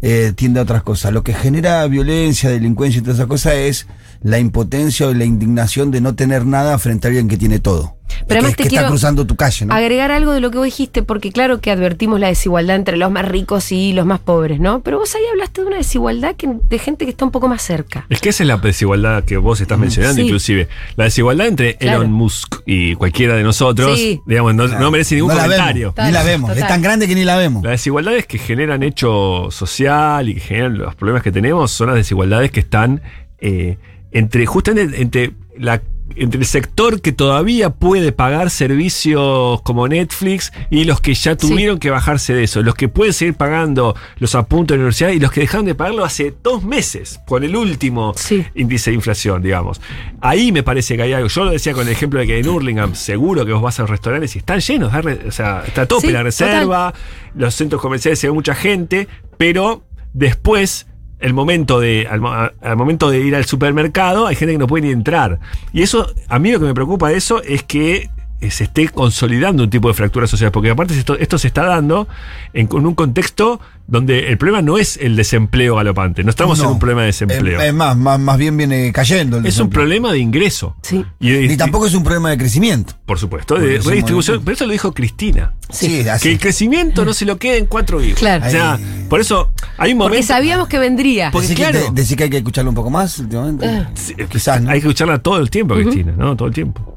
[0.00, 1.12] eh, tiende a otras cosas.
[1.12, 3.86] Lo que genera violencia, delincuencia y todas esas cosas es
[4.22, 7.96] la impotencia o la indignación de no tener nada frente a alguien que tiene todo.
[8.12, 9.74] Pero que, además te que está cruzando tu calle, ¿no?
[9.74, 13.10] Agregar algo de lo que vos dijiste, porque claro que advertimos la desigualdad entre los
[13.10, 14.82] más ricos y los más pobres, ¿no?
[14.82, 17.62] Pero vos ahí hablaste de una desigualdad que, de gente que está un poco más
[17.62, 18.04] cerca.
[18.10, 20.22] Es que esa es la desigualdad que vos estás mencionando, Sí.
[20.26, 20.68] inclusive.
[20.96, 22.00] La desigualdad entre Claro.
[22.02, 24.20] Elon Musk y cualquiera de nosotros, Sí.
[24.26, 25.94] digamos, no, no merece ningún No comentario.
[25.96, 26.50] vemos, ni la vemos.
[26.50, 26.62] Total.
[26.62, 27.62] Es tan grande que ni la vemos.
[27.64, 31.96] Las desigualdades que generan hecho social y que generan los problemas que tenemos son las
[31.96, 33.00] desigualdades que están
[33.44, 33.78] eh,
[34.12, 35.82] entre justamente entre la
[36.14, 41.48] entre el sector que todavía puede pagar servicios como Netflix y los que ya Sí.
[41.48, 45.10] tuvieron que bajarse de eso, los que pueden seguir pagando los apuntes de la universidad
[45.10, 48.44] y los que dejaron de pagarlo hace dos meses con el último Sí.
[48.54, 49.80] índice de inflación, digamos.
[50.20, 51.28] Ahí me parece que hay algo.
[51.28, 53.82] Yo lo decía con el ejemplo de que en Hurlingham seguro que vos vas a
[53.84, 56.92] los restaurantes y están llenos, o sea, está a tope Sí, la reserva,
[57.34, 60.86] los centros comerciales se ve mucha gente, pero después,
[61.22, 62.20] el momento de, al,
[62.60, 65.38] al momento de ir al supermercado, hay gente que no puede ni entrar.
[65.72, 68.10] Y eso, a mí lo que me preocupa de eso es que
[68.50, 72.08] se esté consolidando un tipo de fractura social, porque aparte esto, esto se está dando
[72.52, 76.66] en, en un contexto donde el problema no es el desempleo galopante, no estamos en
[76.66, 77.60] un problema de desempleo.
[77.60, 79.38] Es, es más, más, más bien viene cayendo.
[79.38, 80.76] el es un problema de ingreso.
[80.82, 81.04] Sí.
[81.20, 82.94] Y, tampoco es un problema de crecimiento.
[83.04, 84.40] por supuesto, Porque de redistribución.
[84.44, 85.52] Pero eso lo dijo Cristina.
[85.68, 86.28] Sí, Que así.
[86.30, 88.18] el crecimiento no se lo quede en cuatro hijos.
[88.20, 88.46] Claro.
[88.46, 89.06] O sea, Ahí.
[89.08, 90.26] por eso hay un Porque momento.
[90.26, 91.30] sabíamos que vendría.
[91.30, 91.86] Porque Decir que, claro.
[91.86, 93.66] te- decir que hay que escucharlo un poco más últimamente.
[93.66, 93.90] Ah.
[93.94, 94.70] Sí, Quizás, ¿no?
[94.70, 96.36] Hay que escucharla todo el tiempo, Cristina, ¿no?
[96.36, 96.91] Todo el tiempo.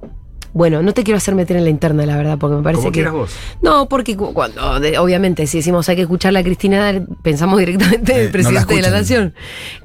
[0.56, 2.92] Bueno, no te quiero hacer meter en la interna, la verdad, porque me parece Como
[2.94, 3.04] que.
[3.10, 3.32] vos.
[3.62, 8.14] No, porque cu- cuando, de- obviamente, si decimos hay que escucharla a Cristina, pensamos directamente
[8.14, 9.34] en Eh, el no presidente la de la nación.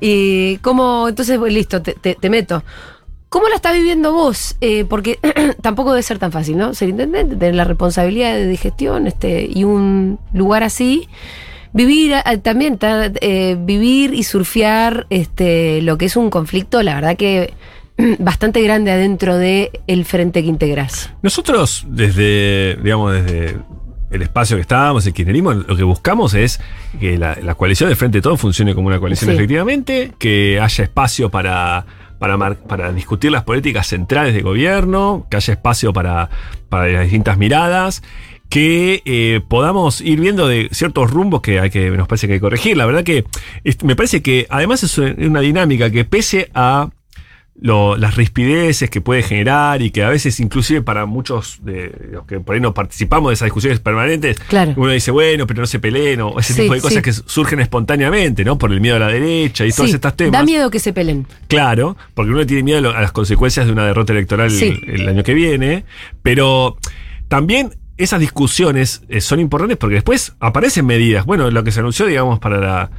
[0.01, 2.63] Y cómo, entonces, pues, listo, te, te- te meto.
[3.29, 4.57] ¿Cómo la estás viviendo vos?
[4.61, 5.19] Eh, porque
[5.61, 6.73] tampoco debe ser tan fácil, ¿no?
[6.73, 11.09] Ser intendente, tener la responsabilidad de gestión este, y un lugar así.
[11.73, 16.95] Vivir ah, también, ta- eh, vivir y surfear este, lo que es un conflicto, la
[16.95, 17.55] verdad que
[18.19, 21.11] bastante grande adentro de el frente que integras.
[21.23, 23.57] Nosotros, desde, digamos, desde
[24.11, 26.61] el espacio que estábamos, el kirchnerismo, lo que buscamos es
[26.99, 29.37] que la, la coalición de Frente de Todos funcione como una coalición Sí.
[29.37, 31.87] efectivamente, que haya espacio para,
[32.19, 36.29] para, mar- para discutir las políticas centrales de gobierno, que haya espacio para,
[36.69, 38.03] para las distintas miradas,
[38.49, 42.39] que eh, podamos ir viendo de ciertos rumbos que hay que nos parece que hay
[42.41, 42.77] que corregir.
[42.77, 43.25] La verdad que
[43.85, 46.89] me parece que además es una dinámica que pese a
[47.61, 52.25] lo- las rispideces que puede generar y que a veces inclusive para muchos de los
[52.27, 54.73] que por ahí no participamos de esas discusiones permanentes, Claro.
[54.77, 57.03] uno dice, bueno, pero no se peleen o ese Sí, tipo de cosas sí.
[57.03, 58.57] que surgen espontáneamente, ¿no?
[58.57, 60.33] Por el miedo a la derecha y todos Sí, estos temas.
[60.33, 61.27] da miedo que se peleen.
[61.49, 65.23] Claro, porque uno tiene miedo a las consecuencias de una derrota electoral el, el año
[65.23, 65.85] que viene,
[66.23, 66.79] pero
[67.29, 71.27] también esas discusiones eh, son importantes porque después aparecen medidas.
[71.27, 72.91] Bueno, lo que se anunció, digamos, para la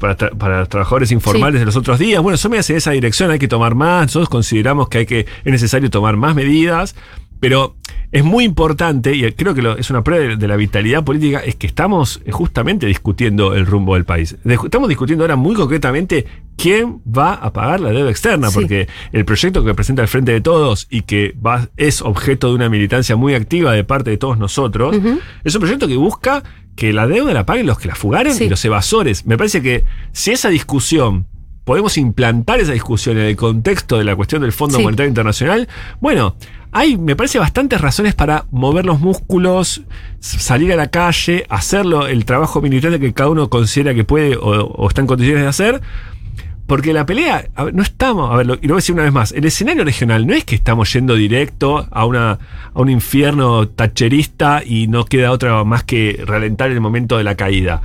[0.00, 1.58] para, tra- para los trabajadores informales Sí.
[1.60, 4.28] de los otros días, bueno, son medidas en esa dirección, hay que tomar más, nosotros
[4.28, 6.94] consideramos que hay que es necesario tomar más medidas,
[7.40, 7.76] pero
[8.12, 11.40] es muy importante, y creo que lo- es una prueba de, de la vitalidad política,
[11.40, 14.36] es que estamos justamente discutiendo el rumbo del país.
[14.44, 16.24] De- Estamos discutiendo ahora muy concretamente
[16.56, 18.54] quién va a pagar la deuda externa, Sí.
[18.54, 22.54] porque el proyecto que presenta el Frente de Todos y que va, es objeto de
[22.54, 24.96] una militancia muy activa de parte de todos nosotros,
[25.44, 26.42] es un proyecto que busca
[26.76, 28.44] que la deuda la paguen los que la fugaron Sí.
[28.44, 29.26] y los evasores.
[29.26, 31.26] Me parece que si esa discusión
[31.64, 34.84] podemos implantar esa discusión en el contexto de la cuestión del Fondo Sí.
[34.84, 35.68] Monetario Internacional,
[36.00, 36.36] bueno,
[36.76, 39.80] hay, me parece, bastantes razones para mover los músculos,
[40.20, 44.86] salir a la calle, hacerlo, el trabajo militante que cada uno considera que puede o,
[44.86, 45.80] está en condiciones de hacer.
[46.66, 49.12] Porque la pelea, no estamos, a ver, lo, y lo voy a decir una vez
[49.12, 52.38] más, el escenario regional no es que estamos yendo directo a, una, a
[52.80, 57.80] un infierno tacherista y no queda otra más que ralentar el momento de la caída.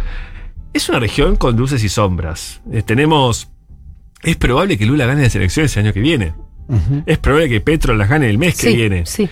[0.74, 2.62] Es una región con luces y sombras.
[2.74, 3.50] Eh, tenemos,
[4.22, 6.34] es probable que Lula gane las elecciones el año que viene.
[7.06, 9.06] Es probable que Petro las gane el mes que viene.
[9.06, 9.28] sí,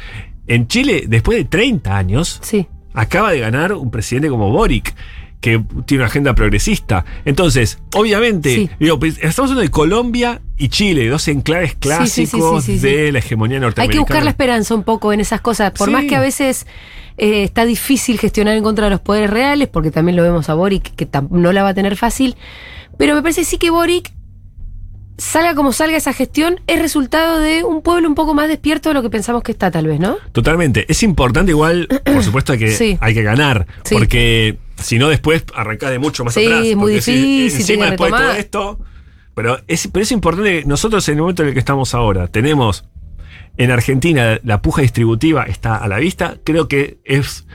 [0.48, 2.68] En Chile, después de 30 años, sí.
[2.94, 4.94] acaba de ganar un presidente como Boric,
[5.42, 7.06] que tiene una agenda progresista.
[7.24, 8.70] Entonces, obviamente, Sí.
[8.80, 12.86] digo, pues, estamos hablando de Colombia y Chile, dos enclaves clásicos sí, sí, sí.
[12.88, 13.94] de la hegemonía Hay norteamericana.
[13.94, 15.72] que buscar la esperanza un poco en esas cosas.
[15.72, 16.68] Por más que a veces
[17.18, 20.56] eh, está difícil gestionar en contra de los poderes reales, porque también lo vemos a
[20.56, 22.36] Boric, que no la va a tener fácil.
[22.98, 24.12] Pero me parece sí que Boric,
[25.20, 28.96] salga como salga esa gestión, es resultado de un pueblo un poco más despierto de
[28.96, 30.18] lo que pensamos que está, tal vez, ¿no?
[30.32, 30.86] Totalmente.
[30.90, 32.98] Es importante igual, por supuesto, hay que, Sí.
[33.02, 33.68] hay que ganar.
[33.84, 33.96] Sí.
[33.96, 36.66] Porque si no, después arrancás de mucho más Sí, atrás.
[36.66, 38.80] es muy porque si difícil, encima después de todo esto.
[39.36, 42.28] Pero es, pero es importante que nosotros en el momento en el que estamos ahora,
[42.28, 42.86] tenemos
[43.58, 46.38] en Argentina la puja distributiva está a la vista.
[46.44, 47.46] Creo que es.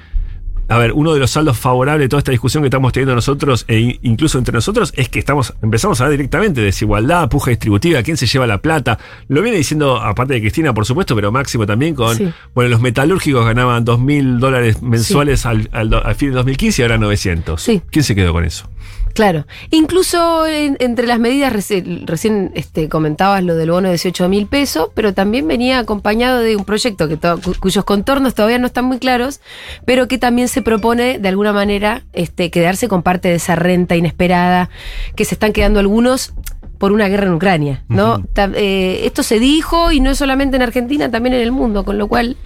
[0.69, 3.65] A ver, uno de los saldos favorables de toda esta discusión que estamos teniendo nosotros,
[3.69, 8.03] e in- incluso entre nosotros, es que estamos, empezamos a ver directamente desigualdad, puja distributiva,
[8.03, 8.99] quién se lleva la plata.
[9.29, 12.17] Lo viene diciendo, aparte de Cristina, por supuesto, pero Máximo también con.
[12.17, 12.33] Sí.
[12.55, 16.83] Bueno, los metalúrgicos ganaban 2 mil dólares mensuales al, al al fin de 2015 y
[16.83, 17.61] ahora 900.
[17.63, 17.83] Sí.
[17.91, 18.69] ¿Quién se quedó con eso?
[19.15, 19.47] Claro.
[19.71, 24.47] Incluso en- entre las medidas, reci- recién este, comentabas lo del bono de 18 mil
[24.49, 27.17] pesos, pero también venía acompañado de un proyecto que
[27.61, 29.41] cuyos contornos todavía no están muy claros,
[29.85, 33.95] pero que también se propone de alguna manera este, quedarse con parte de esa renta
[33.95, 34.69] inesperada
[35.15, 36.35] que se están quedando algunos
[36.79, 38.23] por una guerra en Ucrania, ¿no?
[38.37, 41.99] Eh, esto se dijo y no es solamente en Argentina, también en el mundo, con
[41.99, 42.37] lo cual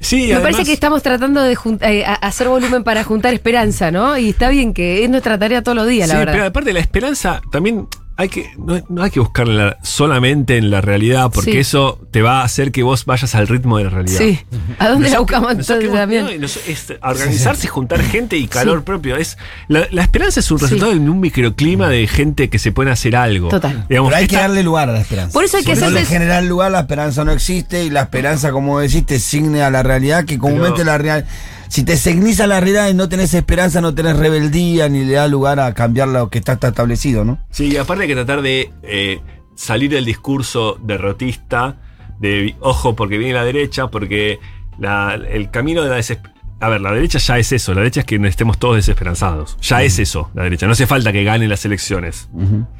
[0.00, 4.16] Sí, me además- parece que estamos tratando de eh, hacer volumen para juntar esperanza, ¿no?
[4.18, 6.32] Y está bien que es nuestra tarea todos los días, Sí, la verdad.
[6.34, 7.86] pero aparte la esperanza también
[8.20, 11.58] hay que no, no hay que buscarla solamente en la realidad porque Sí.
[11.58, 14.18] eso te va a hacer que vos vayas al ritmo de la realidad.
[14.18, 14.40] Sí.
[14.78, 16.24] ¿A dónde la buscamos entonces también?
[16.40, 18.84] no, es organizarse, juntar gente y calor Sí.
[18.84, 19.16] propio.
[19.16, 20.64] Es, la, la esperanza es un Sí.
[20.64, 23.48] resultado de un microclima de gente que se puede hacer algo.
[23.48, 23.86] Total.
[23.88, 25.32] Digamos, Pero hay que darle lugar a la esperanza.
[25.32, 28.52] Por eso hay que hacerles- le generar lugar, la esperanza no existe y la esperanza,
[28.52, 31.26] como decís, te signe a la realidad, que comúnmente Pero- la real.
[31.70, 35.28] Si te signiza la realidad y no tenés esperanza, no tenés rebeldía ni le da
[35.28, 37.38] lugar a cambiar lo que está, está establecido, ¿no?
[37.50, 39.20] Sí, y aparte hay que tratar de eh,
[39.54, 41.76] salir del discurso derrotista,
[42.18, 44.40] de ojo porque viene la derecha, porque
[44.78, 46.40] la- el camino de la desesperanza.
[46.62, 49.56] A ver, la derecha ya es eso, la derecha es que estemos todos desesperanzados.
[49.62, 50.66] Ya es eso, la derecha.
[50.66, 52.28] No hace falta que gane las elecciones,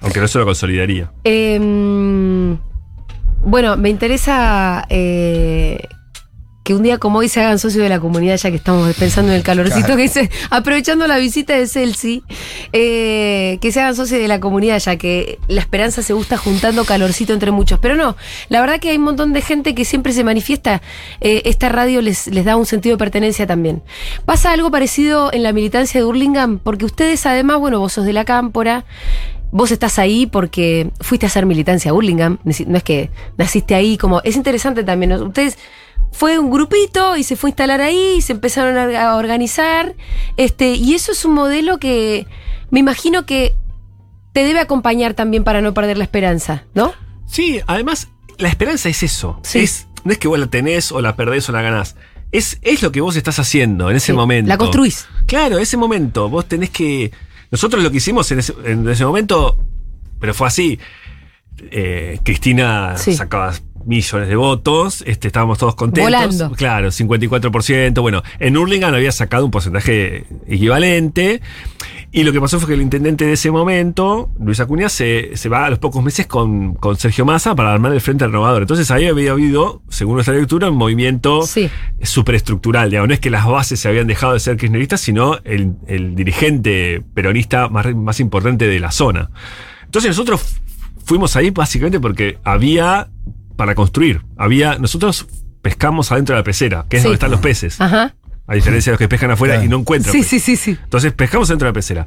[0.03, 1.13] aunque no eso lo consolidaría.
[1.25, 1.59] Eh,
[3.43, 5.81] bueno, me interesa eh,
[6.71, 9.33] que un día como hoy se hagan socios de la comunidad, ya que estamos pensando
[9.33, 9.97] en el calorcito Claro.
[9.97, 12.23] que se, aprovechando la visita de Celsi,
[12.73, 16.85] eh, que se hagan socios de la comunidad, ya que la esperanza se gusta juntando
[16.85, 17.81] calorcito entre muchos.
[17.81, 18.17] Pero no,
[18.51, 20.81] la verdad que hay un montón de gente que siempre se manifiesta.
[21.21, 23.83] eh, esta radio les, les da un sentido de pertenencia también.
[24.25, 28.13] Pasa algo parecido en la militancia de Hurlingham, porque ustedes además, bueno, vos sos de
[28.13, 28.85] la cámpora.
[29.53, 32.39] Vos estás ahí porque fuiste a hacer militancia a Hurlingham.
[32.45, 34.21] Neci- No es que naciste ahí, como.
[34.23, 35.11] Es interesante también.
[35.15, 35.59] Ustedes
[36.13, 39.95] fue un grupito y se fue a instalar ahí, y se empezaron a organizar.
[40.37, 42.27] Este, y eso es un modelo que
[42.71, 43.55] me imagino que
[44.33, 46.93] te debe acompañar también para no perder la esperanza, ¿no?
[47.27, 48.09] Sí, además,
[48.39, 49.41] la esperanza es eso.
[49.43, 49.61] Sí.
[49.61, 51.97] Es, no es que vos la tenés o la perdés o la ganás.
[52.33, 54.49] Es, es lo que vos estás haciendo en ese Sí, momento.
[54.49, 55.07] la construís.
[55.27, 56.29] Claro, ese momento.
[56.29, 57.11] Vos tenés que.
[57.51, 59.59] Nosotros lo que hicimos en ese, en ese momento,
[60.21, 60.79] pero fue así.
[61.73, 63.15] eh, Cristina Sí.
[63.15, 63.53] sacaba
[63.85, 66.13] millones de votos, este, estábamos todos contentos.
[66.13, 66.51] Volando.
[66.57, 68.01] Claro, 54%.
[68.01, 71.41] Bueno, en Hurlingham había sacado un porcentaje equivalente.
[72.13, 75.49] Y lo que pasó fue que el intendente de ese momento, Luis Acuña, se, se
[75.49, 78.63] va a los pocos meses con, con Sergio Massa para armar el Frente Renovador.
[78.63, 81.71] Entonces ahí había habido, según nuestra lectura, un movimiento Sí.
[82.03, 82.91] superestructural.
[82.91, 86.17] Digamos, no es que las bases se habían dejado de ser kirchneristas, sino el, el
[86.17, 89.31] dirigente peronista más, más importante de la zona.
[89.85, 90.57] Entonces nosotros
[91.05, 93.09] fuimos ahí básicamente porque había
[93.61, 94.23] para construir.
[94.39, 95.27] Había, nosotros
[95.61, 97.09] pescamos adentro de la pecera, que es Sí.
[97.09, 97.79] donde están los peces.
[97.79, 98.15] Ajá.
[98.51, 99.67] A diferencia de los que pescan afuera Claro.
[99.67, 100.13] y no encuentran.
[100.13, 100.77] Sí, sí, sí, sí.
[100.83, 102.07] Entonces pescamos dentro de la pecera.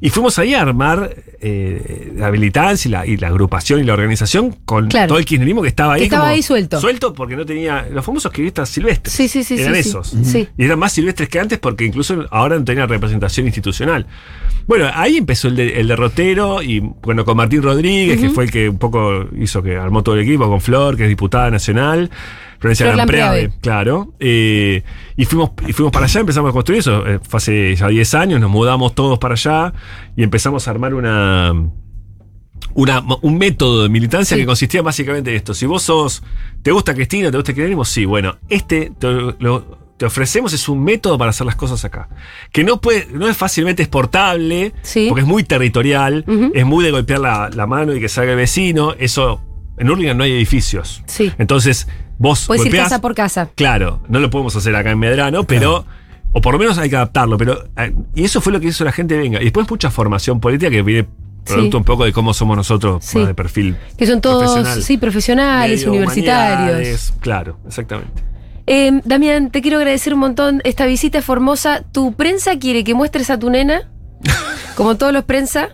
[0.00, 3.94] Y fuimos ahí a armar eh, la militancia y la, y la agrupación y la
[3.94, 5.08] organización con Claro.
[5.08, 6.00] todo el kirchnerismo que estaba ahí.
[6.02, 6.80] Que estaba como ahí suelto.
[6.80, 7.88] Suelto porque no tenía.
[7.90, 9.12] Los famosos kirchneristas silvestres.
[9.14, 10.14] Sí, sí, sí, Eran sí, esos.
[10.22, 10.46] Sí.
[10.56, 14.06] Y eran más silvestres que antes porque incluso ahora no tenían representación institucional.
[14.68, 18.50] Bueno, ahí empezó el, de- el derrotero y bueno, con Martín Rodríguez, que fue el
[18.50, 22.10] que un poco hizo que armó todo el equipo, con Flor, que es diputada nacional.
[22.58, 24.14] Florencia Flor Lampreave, claro.
[24.18, 24.82] Eh,
[25.16, 27.06] y, fuimos, y fuimos para allá, empezamos a construir eso.
[27.06, 29.72] eh, fue hace ya 10 años, nos mudamos todos para allá
[30.16, 31.52] y empezamos a armar una,
[32.74, 34.42] una, un método de militancia Sí.
[34.42, 35.54] que consistía básicamente en esto.
[35.54, 36.22] Si vos sos,
[36.62, 37.30] ¿te gusta Cristina?
[37.30, 37.84] ¿Te gusta Kirchnerismo?
[37.84, 39.06] Sí, bueno, este te,
[39.38, 42.08] lo- te ofrecemos es un método para hacer las cosas acá.
[42.52, 45.06] Que no, puede, no es fácilmente exportable, Sí.
[45.08, 48.36] porque es muy territorial, es muy de golpear la, la mano y que salga el
[48.36, 48.94] vecino.
[48.96, 49.42] Eso,
[49.76, 51.02] en Hurlingham no hay edificios.
[51.06, 51.32] Sí.
[51.38, 51.88] Entonces,
[52.18, 53.48] vos Puedes ir casa por casa.
[53.54, 55.84] Claro, no lo podemos hacer acá en Medrano, pero.
[56.32, 57.38] O por lo menos hay que adaptarlo.
[57.38, 59.40] Pero, eh, y eso fue lo que hizo la gente venga.
[59.40, 61.08] Y después mucha formación política que viene
[61.44, 61.76] producto Sí.
[61.78, 63.16] un poco de cómo somos nosotros Sí.
[63.18, 63.76] más de perfil.
[63.96, 64.82] Que son todos, profesional.
[64.82, 67.14] sí, profesionales, Medio universitarios.
[67.20, 68.22] Claro, exactamente.
[68.66, 71.84] Eh, Damián, te quiero agradecer un montón esta visita es Formosa.
[71.90, 73.88] ¿Tu prensa quiere que muestres a tu nena?
[74.76, 75.70] Como todos los prensa.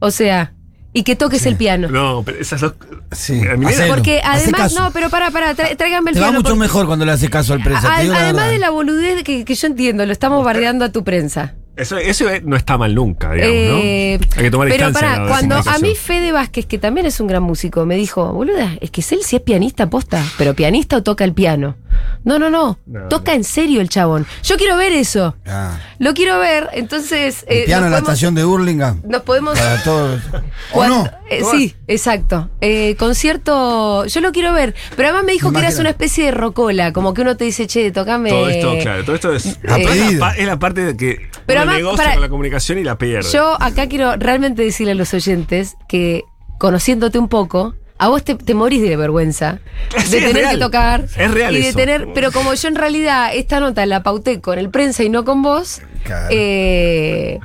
[0.00, 0.52] O sea,
[0.92, 1.88] y que toques el piano.
[1.88, 2.74] No, pero esas dos.
[3.12, 3.40] Sí.
[3.88, 7.12] Porque además, no, pero para, para, tráiganme el Te va mucho porque- mejor cuando le
[7.12, 7.92] hace caso al prensa.
[7.92, 10.84] A- te digo la además de la boludez que, que yo entiendo, lo estamos bardeando
[10.84, 11.54] a tu prensa.
[11.74, 14.26] Eso, eso no está mal nunca, digamos, Eh, ¿no?
[14.36, 17.42] Hay que tomar pero para, cuando a mí Fede Vázquez, que también es un gran
[17.42, 21.24] músico, me dijo, boluda, es que él sí es pianista posta, pero pianista o toca
[21.24, 21.76] el piano.
[22.24, 23.38] No, no, no, No, toca no.
[23.38, 24.26] en serio el chabón.
[24.44, 25.34] Yo quiero ver eso.
[25.46, 27.44] Ah, Lo quiero ver, entonces...
[27.48, 29.00] el eh, piano en la estación de Burlingame.
[29.04, 29.58] Nos podemos...
[29.58, 30.20] Para todos.
[30.72, 31.04] ¿O no?
[31.28, 32.48] eh, sí, exacto.
[32.60, 36.26] Eh, concierto, yo lo quiero ver, pero además me dijo Me que eras una especie
[36.26, 38.30] de rocola, como que uno te dice, che, tocame...
[38.30, 41.96] Todo esto, claro, todo esto es, la, es la parte de que Pero además, negocia
[42.04, 43.28] para- con la comunicación y la pierde.
[43.32, 46.22] Yo acá quiero realmente decirle a los oyentes que,
[46.58, 49.60] conociéndote un poco, a vos te, te morís de vergüenza
[49.94, 51.04] de Sí, tener que tocar.
[51.16, 51.78] Es real Y de eso.
[51.78, 55.24] tener, pero como yo en realidad esta nota la pauté con el prensa y no
[55.24, 56.28] con vos, Claro.
[56.30, 57.38] eh,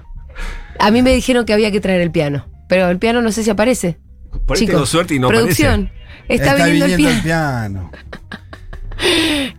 [0.80, 2.46] a mí me dijeron que había que traer el piano.
[2.68, 3.98] Pero el piano no sé si aparece.
[4.46, 5.90] Por Chicos, tengo suerte y no producción.
[6.28, 7.22] Está, viniendo, el piano.
[7.24, 7.92] piano.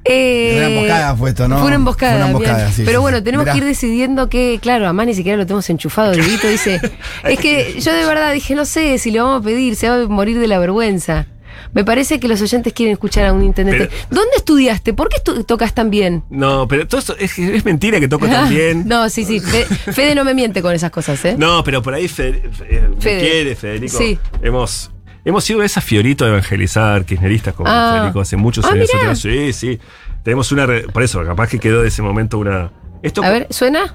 [0.05, 1.59] Eh, Una emboscada fue esto, ¿no?
[1.59, 2.13] Fue una emboscada.
[2.13, 3.53] Fue una emboscada, sí, Pero sí, bueno, tenemos Mirá.
[3.53, 6.13] que ir decidiendo que, claro, además ni siquiera lo tenemos enchufado.
[6.13, 6.81] Dieguito dice,
[7.25, 10.03] es que yo de verdad dije, no sé si le vamos a pedir, se va
[10.03, 11.27] a morir de la vergüenza.
[11.75, 13.87] Me parece que los oyentes quieren escuchar a un intendente.
[13.89, 14.95] Pero- ¿Dónde estudiaste?
[14.95, 16.25] ¿Por qué estu- tocas tan bien?
[16.31, 18.85] No, pero todo esto es, es mentira que toco tan bien.
[18.87, 19.39] no, sí, sí.
[19.41, 21.35] Fe- Fede no me miente con esas cosas, ¿eh?
[21.37, 23.21] No, pero por ahí Fe- Fe- me Fede.
[23.21, 23.99] quiere, Federico.
[23.99, 24.19] Sí.
[24.43, 24.91] Hemos,
[25.25, 27.95] hemos sido esa fiorito de evangelizar kirchneristas como Ah.
[27.99, 28.89] Federico hace muchos Ah, años.
[29.21, 29.79] Sí, sí.
[30.23, 30.67] Tenemos una.
[30.93, 32.71] por eso, capaz que quedó de ese momento una.
[33.03, 33.95] Esto, A ver, ¿suena?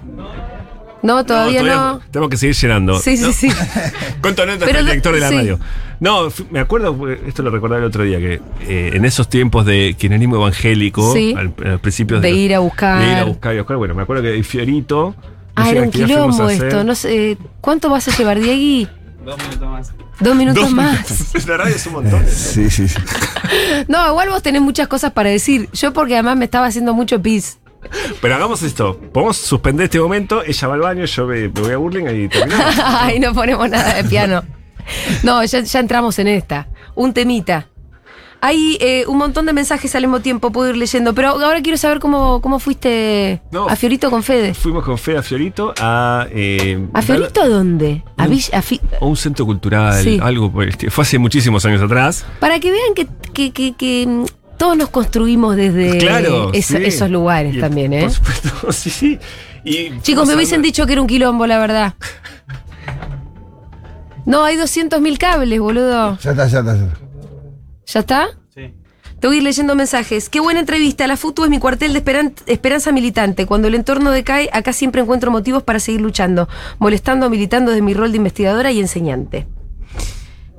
[1.01, 1.99] No, todavía no.
[2.11, 2.97] Tenemos que seguir llenando.
[2.97, 3.33] Sí, sí, No.
[3.33, 3.47] sí.
[4.23, 5.35] Nota Pero el de- director de la sí.
[5.35, 5.59] radio.
[5.99, 6.97] No, me acuerdo,
[7.27, 11.33] esto lo recordaba el otro día, que eh, en esos tiempos de kirchnerismo evangélico, Sí.
[11.37, 12.99] al, principios De los- ir a buscar.
[12.99, 13.77] De ir a buscar y buscar.
[13.77, 15.13] Bueno, me acuerdo que el Fiorito.
[15.55, 16.83] Ah, no era un quilombo esto.
[16.85, 18.87] No sé, ¿Cuánto vas a llevar, Diegui?
[19.23, 19.93] Dos minutos más.
[20.19, 21.09] Dos minutos Dos más.
[21.11, 21.47] minutos.
[21.47, 22.25] La radio es un montón.
[22.27, 22.99] Sí, sí, sí.
[23.87, 25.69] No, igual vos tenés muchas cosas para decir.
[25.73, 27.59] Yo porque además me estaba haciendo mucho pis.
[28.21, 28.97] Pero hagamos esto.
[28.97, 30.43] Podemos suspender este momento.
[30.43, 32.75] Ella va al baño, yo me, me voy a Burlingame y terminamos.
[32.83, 34.43] Ay, no ponemos nada de piano.
[35.23, 36.67] No, ya, ya entramos en esta.
[36.95, 37.67] Un temita.
[38.45, 41.77] Hay eh, un montón de mensajes al mismo tiempo, puedo ir leyendo, pero ahora quiero
[41.77, 43.69] saber cómo, cómo fuiste No.
[43.69, 44.53] a Fiorito con Fede.
[44.53, 46.27] Fuimos con Fe a Fiorito a.
[46.29, 48.03] eh, ¿A Fiorito a dónde?
[48.17, 50.19] A Un- Villa- a Fi- a un centro cultural, Sí.
[50.21, 50.91] algo por el estilo.
[50.91, 52.25] Fue hace muchísimos años atrás.
[52.41, 54.25] Para que vean que, que- que- que,
[54.57, 56.51] todos nos construimos desde claro.
[56.53, 56.83] esa- sí.
[56.83, 58.01] esos lugares Y, también, ¿eh?
[58.01, 59.19] Por supuesto, sí, sí.
[59.63, 61.93] Y Chicos, me hubiesen dicho que era un quilombo, la verdad.
[64.25, 66.17] No, hay 200.000 cables, boludo.
[66.19, 66.75] Ya está, ya está.
[66.77, 66.99] ya está.
[67.85, 68.27] ¿Ya está?
[68.53, 68.73] Sí.
[69.19, 70.29] Te voy a ir leyendo mensajes.
[70.29, 71.07] Qué buena entrevista.
[71.07, 73.45] La FUTU es mi cuartel de esperan- esperanza militante.
[73.45, 77.93] Cuando el entorno decae, acá siempre encuentro motivos para seguir luchando, molestando, militando desde mi
[77.93, 79.47] rol de investigadora y enseñante.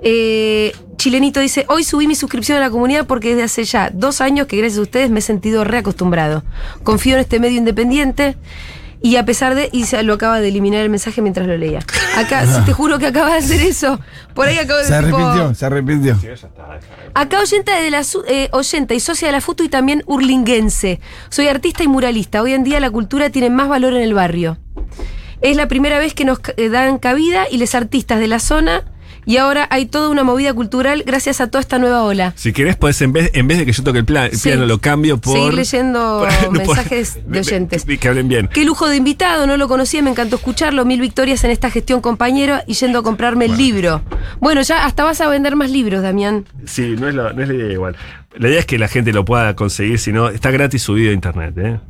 [0.03, 4.21] Eh, Chilenito dice, hoy subí mi suscripción a la comunidad porque desde hace ya dos
[4.21, 6.43] años que gracias a ustedes me he sentido reacostumbrado.
[6.83, 8.37] Confío en este medio independiente
[9.05, 9.69] y a pesar de...
[9.71, 11.81] Y se lo acaba de eliminar el mensaje mientras lo leía.
[12.17, 14.01] Acá, sí, te juro que acaba de hacer eso.
[14.33, 14.87] Por ahí acabo de...
[14.87, 16.19] Se tipo- arrepintió, se arrepintió.
[17.13, 21.01] Acá oyenta de la eh, oyenta y socia de la FUTU y también urlinguense.
[21.29, 22.41] Soy artista y muralista.
[22.41, 24.57] Hoy en día la cultura tiene más valor en el barrio.
[25.43, 28.85] Es la primera vez que nos eh, dan cabida y les artistas de la zona
[29.27, 32.33] y ahora hay toda una movida cultural gracias a toda esta nueva ola.
[32.37, 34.49] Si querés, podés, en vez, en vez de que yo toque el, plan, el Sí.
[34.51, 35.35] piano, lo cambio por.
[35.37, 37.85] Seguir leyendo por- no, por- mensajes de oyentes.
[37.89, 38.49] Y que hablen bien.
[38.53, 40.85] Qué lujo de invitado, no lo conocía, me encantó escucharlo.
[40.85, 44.03] Mil victorias en esta gestión, compañero, y yendo a comprarme el libro.
[44.41, 46.45] Bueno, ya hasta vas a vender más libros, Damián.
[46.65, 47.97] Sí, no es, la, no es la idea igual.
[48.37, 51.15] La idea es que la gente lo pueda conseguir, si no, está gratis subido a
[51.15, 51.81] internet, ¿eh?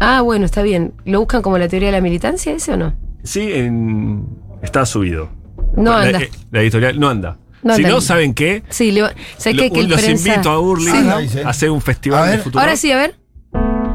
[0.00, 0.92] Ah, bueno, está bien.
[1.04, 2.94] ¿Lo buscan como la teoría de la militancia, ese o no?
[3.22, 4.26] Sí, en-
[4.62, 5.30] está subido.
[5.76, 6.18] No la, anda.
[6.22, 7.36] eh, La, editorial no anda.
[7.62, 7.94] No si anda.
[7.94, 8.62] no, ¿saben qué?
[8.68, 9.02] Sí, le,
[9.38, 9.72] ¿sabes Lo-?
[9.72, 11.18] Que el los prensa- invito a Urli Sí, ¿no?
[11.18, 11.42] Dice.
[11.44, 12.60] a hacer un festival de futuro.
[12.60, 13.16] Ahora sí, a ver.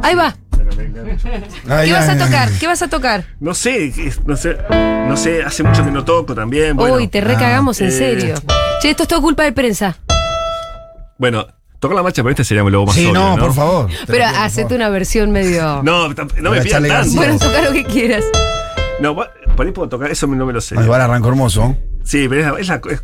[0.03, 0.35] Ahí va.
[1.69, 2.47] Ay, ¿Qué vas a tocar?
[2.49, 2.57] ay.
[2.59, 3.23] ¿Qué vas a tocar?
[3.39, 3.93] No sé,
[4.25, 4.57] no sé,
[5.07, 6.75] no sé, hace mucho que no toco también.
[6.75, 8.35] Bueno, Uy, te recagamos, en eh, serio.
[8.81, 9.97] Che, esto es todo culpa de prensa.
[11.17, 11.45] bueno,
[11.79, 13.89] tocar la marcha, pero este sería luego más Sí, obvio, no, por favor.
[14.07, 15.81] Pero hacete una versión medio.
[15.83, 17.15] No, no me echarle tanto.
[17.15, 18.23] Bueno, toca lo que quieras.
[18.99, 20.75] No, va- por ahí puedo tocar, eso no me lo sé.
[20.77, 21.75] Ah, Igual arrancó hermoso.
[22.03, 23.03] Sí, pero es la, es la- es-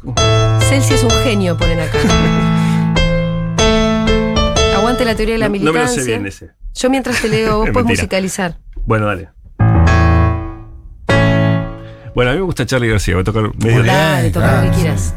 [0.67, 1.97] Celsi es un genio, ponen acá.
[4.77, 6.03] Aguante la teoría de la no, no me lo militancia.
[6.03, 6.51] sé bien ese.
[6.73, 8.57] Yo mientras te leo, vos Es puedes musicalizar.
[8.85, 9.29] Bueno, dale.
[12.15, 13.95] Bueno, a mí me gusta Charlie García, voy a tocar medio Muy de- bien.
[13.95, 14.81] Dale, toca lo que sí.
[14.81, 15.15] quieras.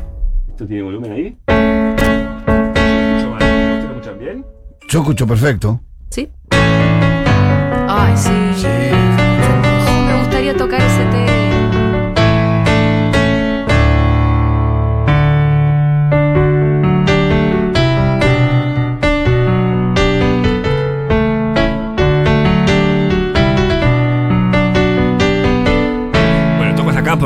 [0.50, 1.36] ¿Esto tiene volumen ahí?
[1.46, 3.42] Escucho mal.
[3.42, 4.44] ¿Ustedes lo escuchan bien?
[4.88, 5.80] Yo escucho perfecto.
[6.10, 6.30] ¿Sí?
[6.50, 8.28] Ay, sí.
[8.30, 9.09] Me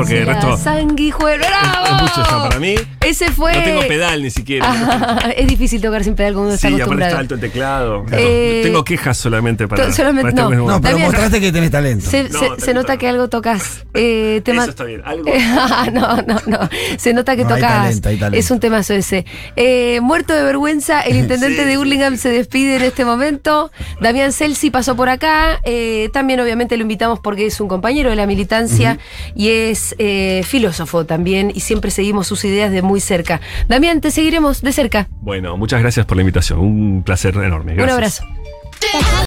[0.05, 1.45] porque el resto es, Sanguijuelo.
[1.45, 1.54] ¡Bravo!
[1.85, 2.75] Es mucho ya para mí.
[3.01, 3.53] Ese fue.
[3.53, 4.65] No tengo pedal ni siquiera.
[4.67, 7.17] Ah, es difícil tocar sin pedal cuando uno sí, está acostumbrado.
[7.17, 8.05] alto el teclado.
[8.11, 9.91] Eh, tengo quejas solamente para.
[9.91, 10.67] solamente- para este no.
[10.67, 12.09] No, pero mostraste que tenés talento.
[12.09, 12.99] Se, No, se- talento se nota no.
[12.99, 13.85] que algo tocas.
[13.93, 15.01] Eh, tema- Eso está bien.
[15.05, 15.25] Algo.
[15.93, 16.69] no, no, no.
[16.97, 17.73] Se nota que No, hay tocas.
[17.83, 18.39] talento, hay talento.
[18.39, 19.25] Es un temazo ese.
[19.55, 23.71] Eh, muerto de vergüenza, el intendente Sí, de sí, Hurlingham se despide en este momento.
[24.01, 25.59] Damián Celsi pasó por acá.
[25.63, 28.97] Eh, también, obviamente, lo invitamos porque es un compañero de la militancia
[29.35, 31.51] y es eh, filósofo también.
[31.53, 33.41] Y siempre seguimos sus ideas de muy cerca.
[33.67, 35.07] Damián, te seguiremos de cerca.
[35.21, 36.59] Bueno, muchas gracias por la invitación.
[36.59, 37.73] Un placer enorme.
[37.73, 38.23] Un abrazo.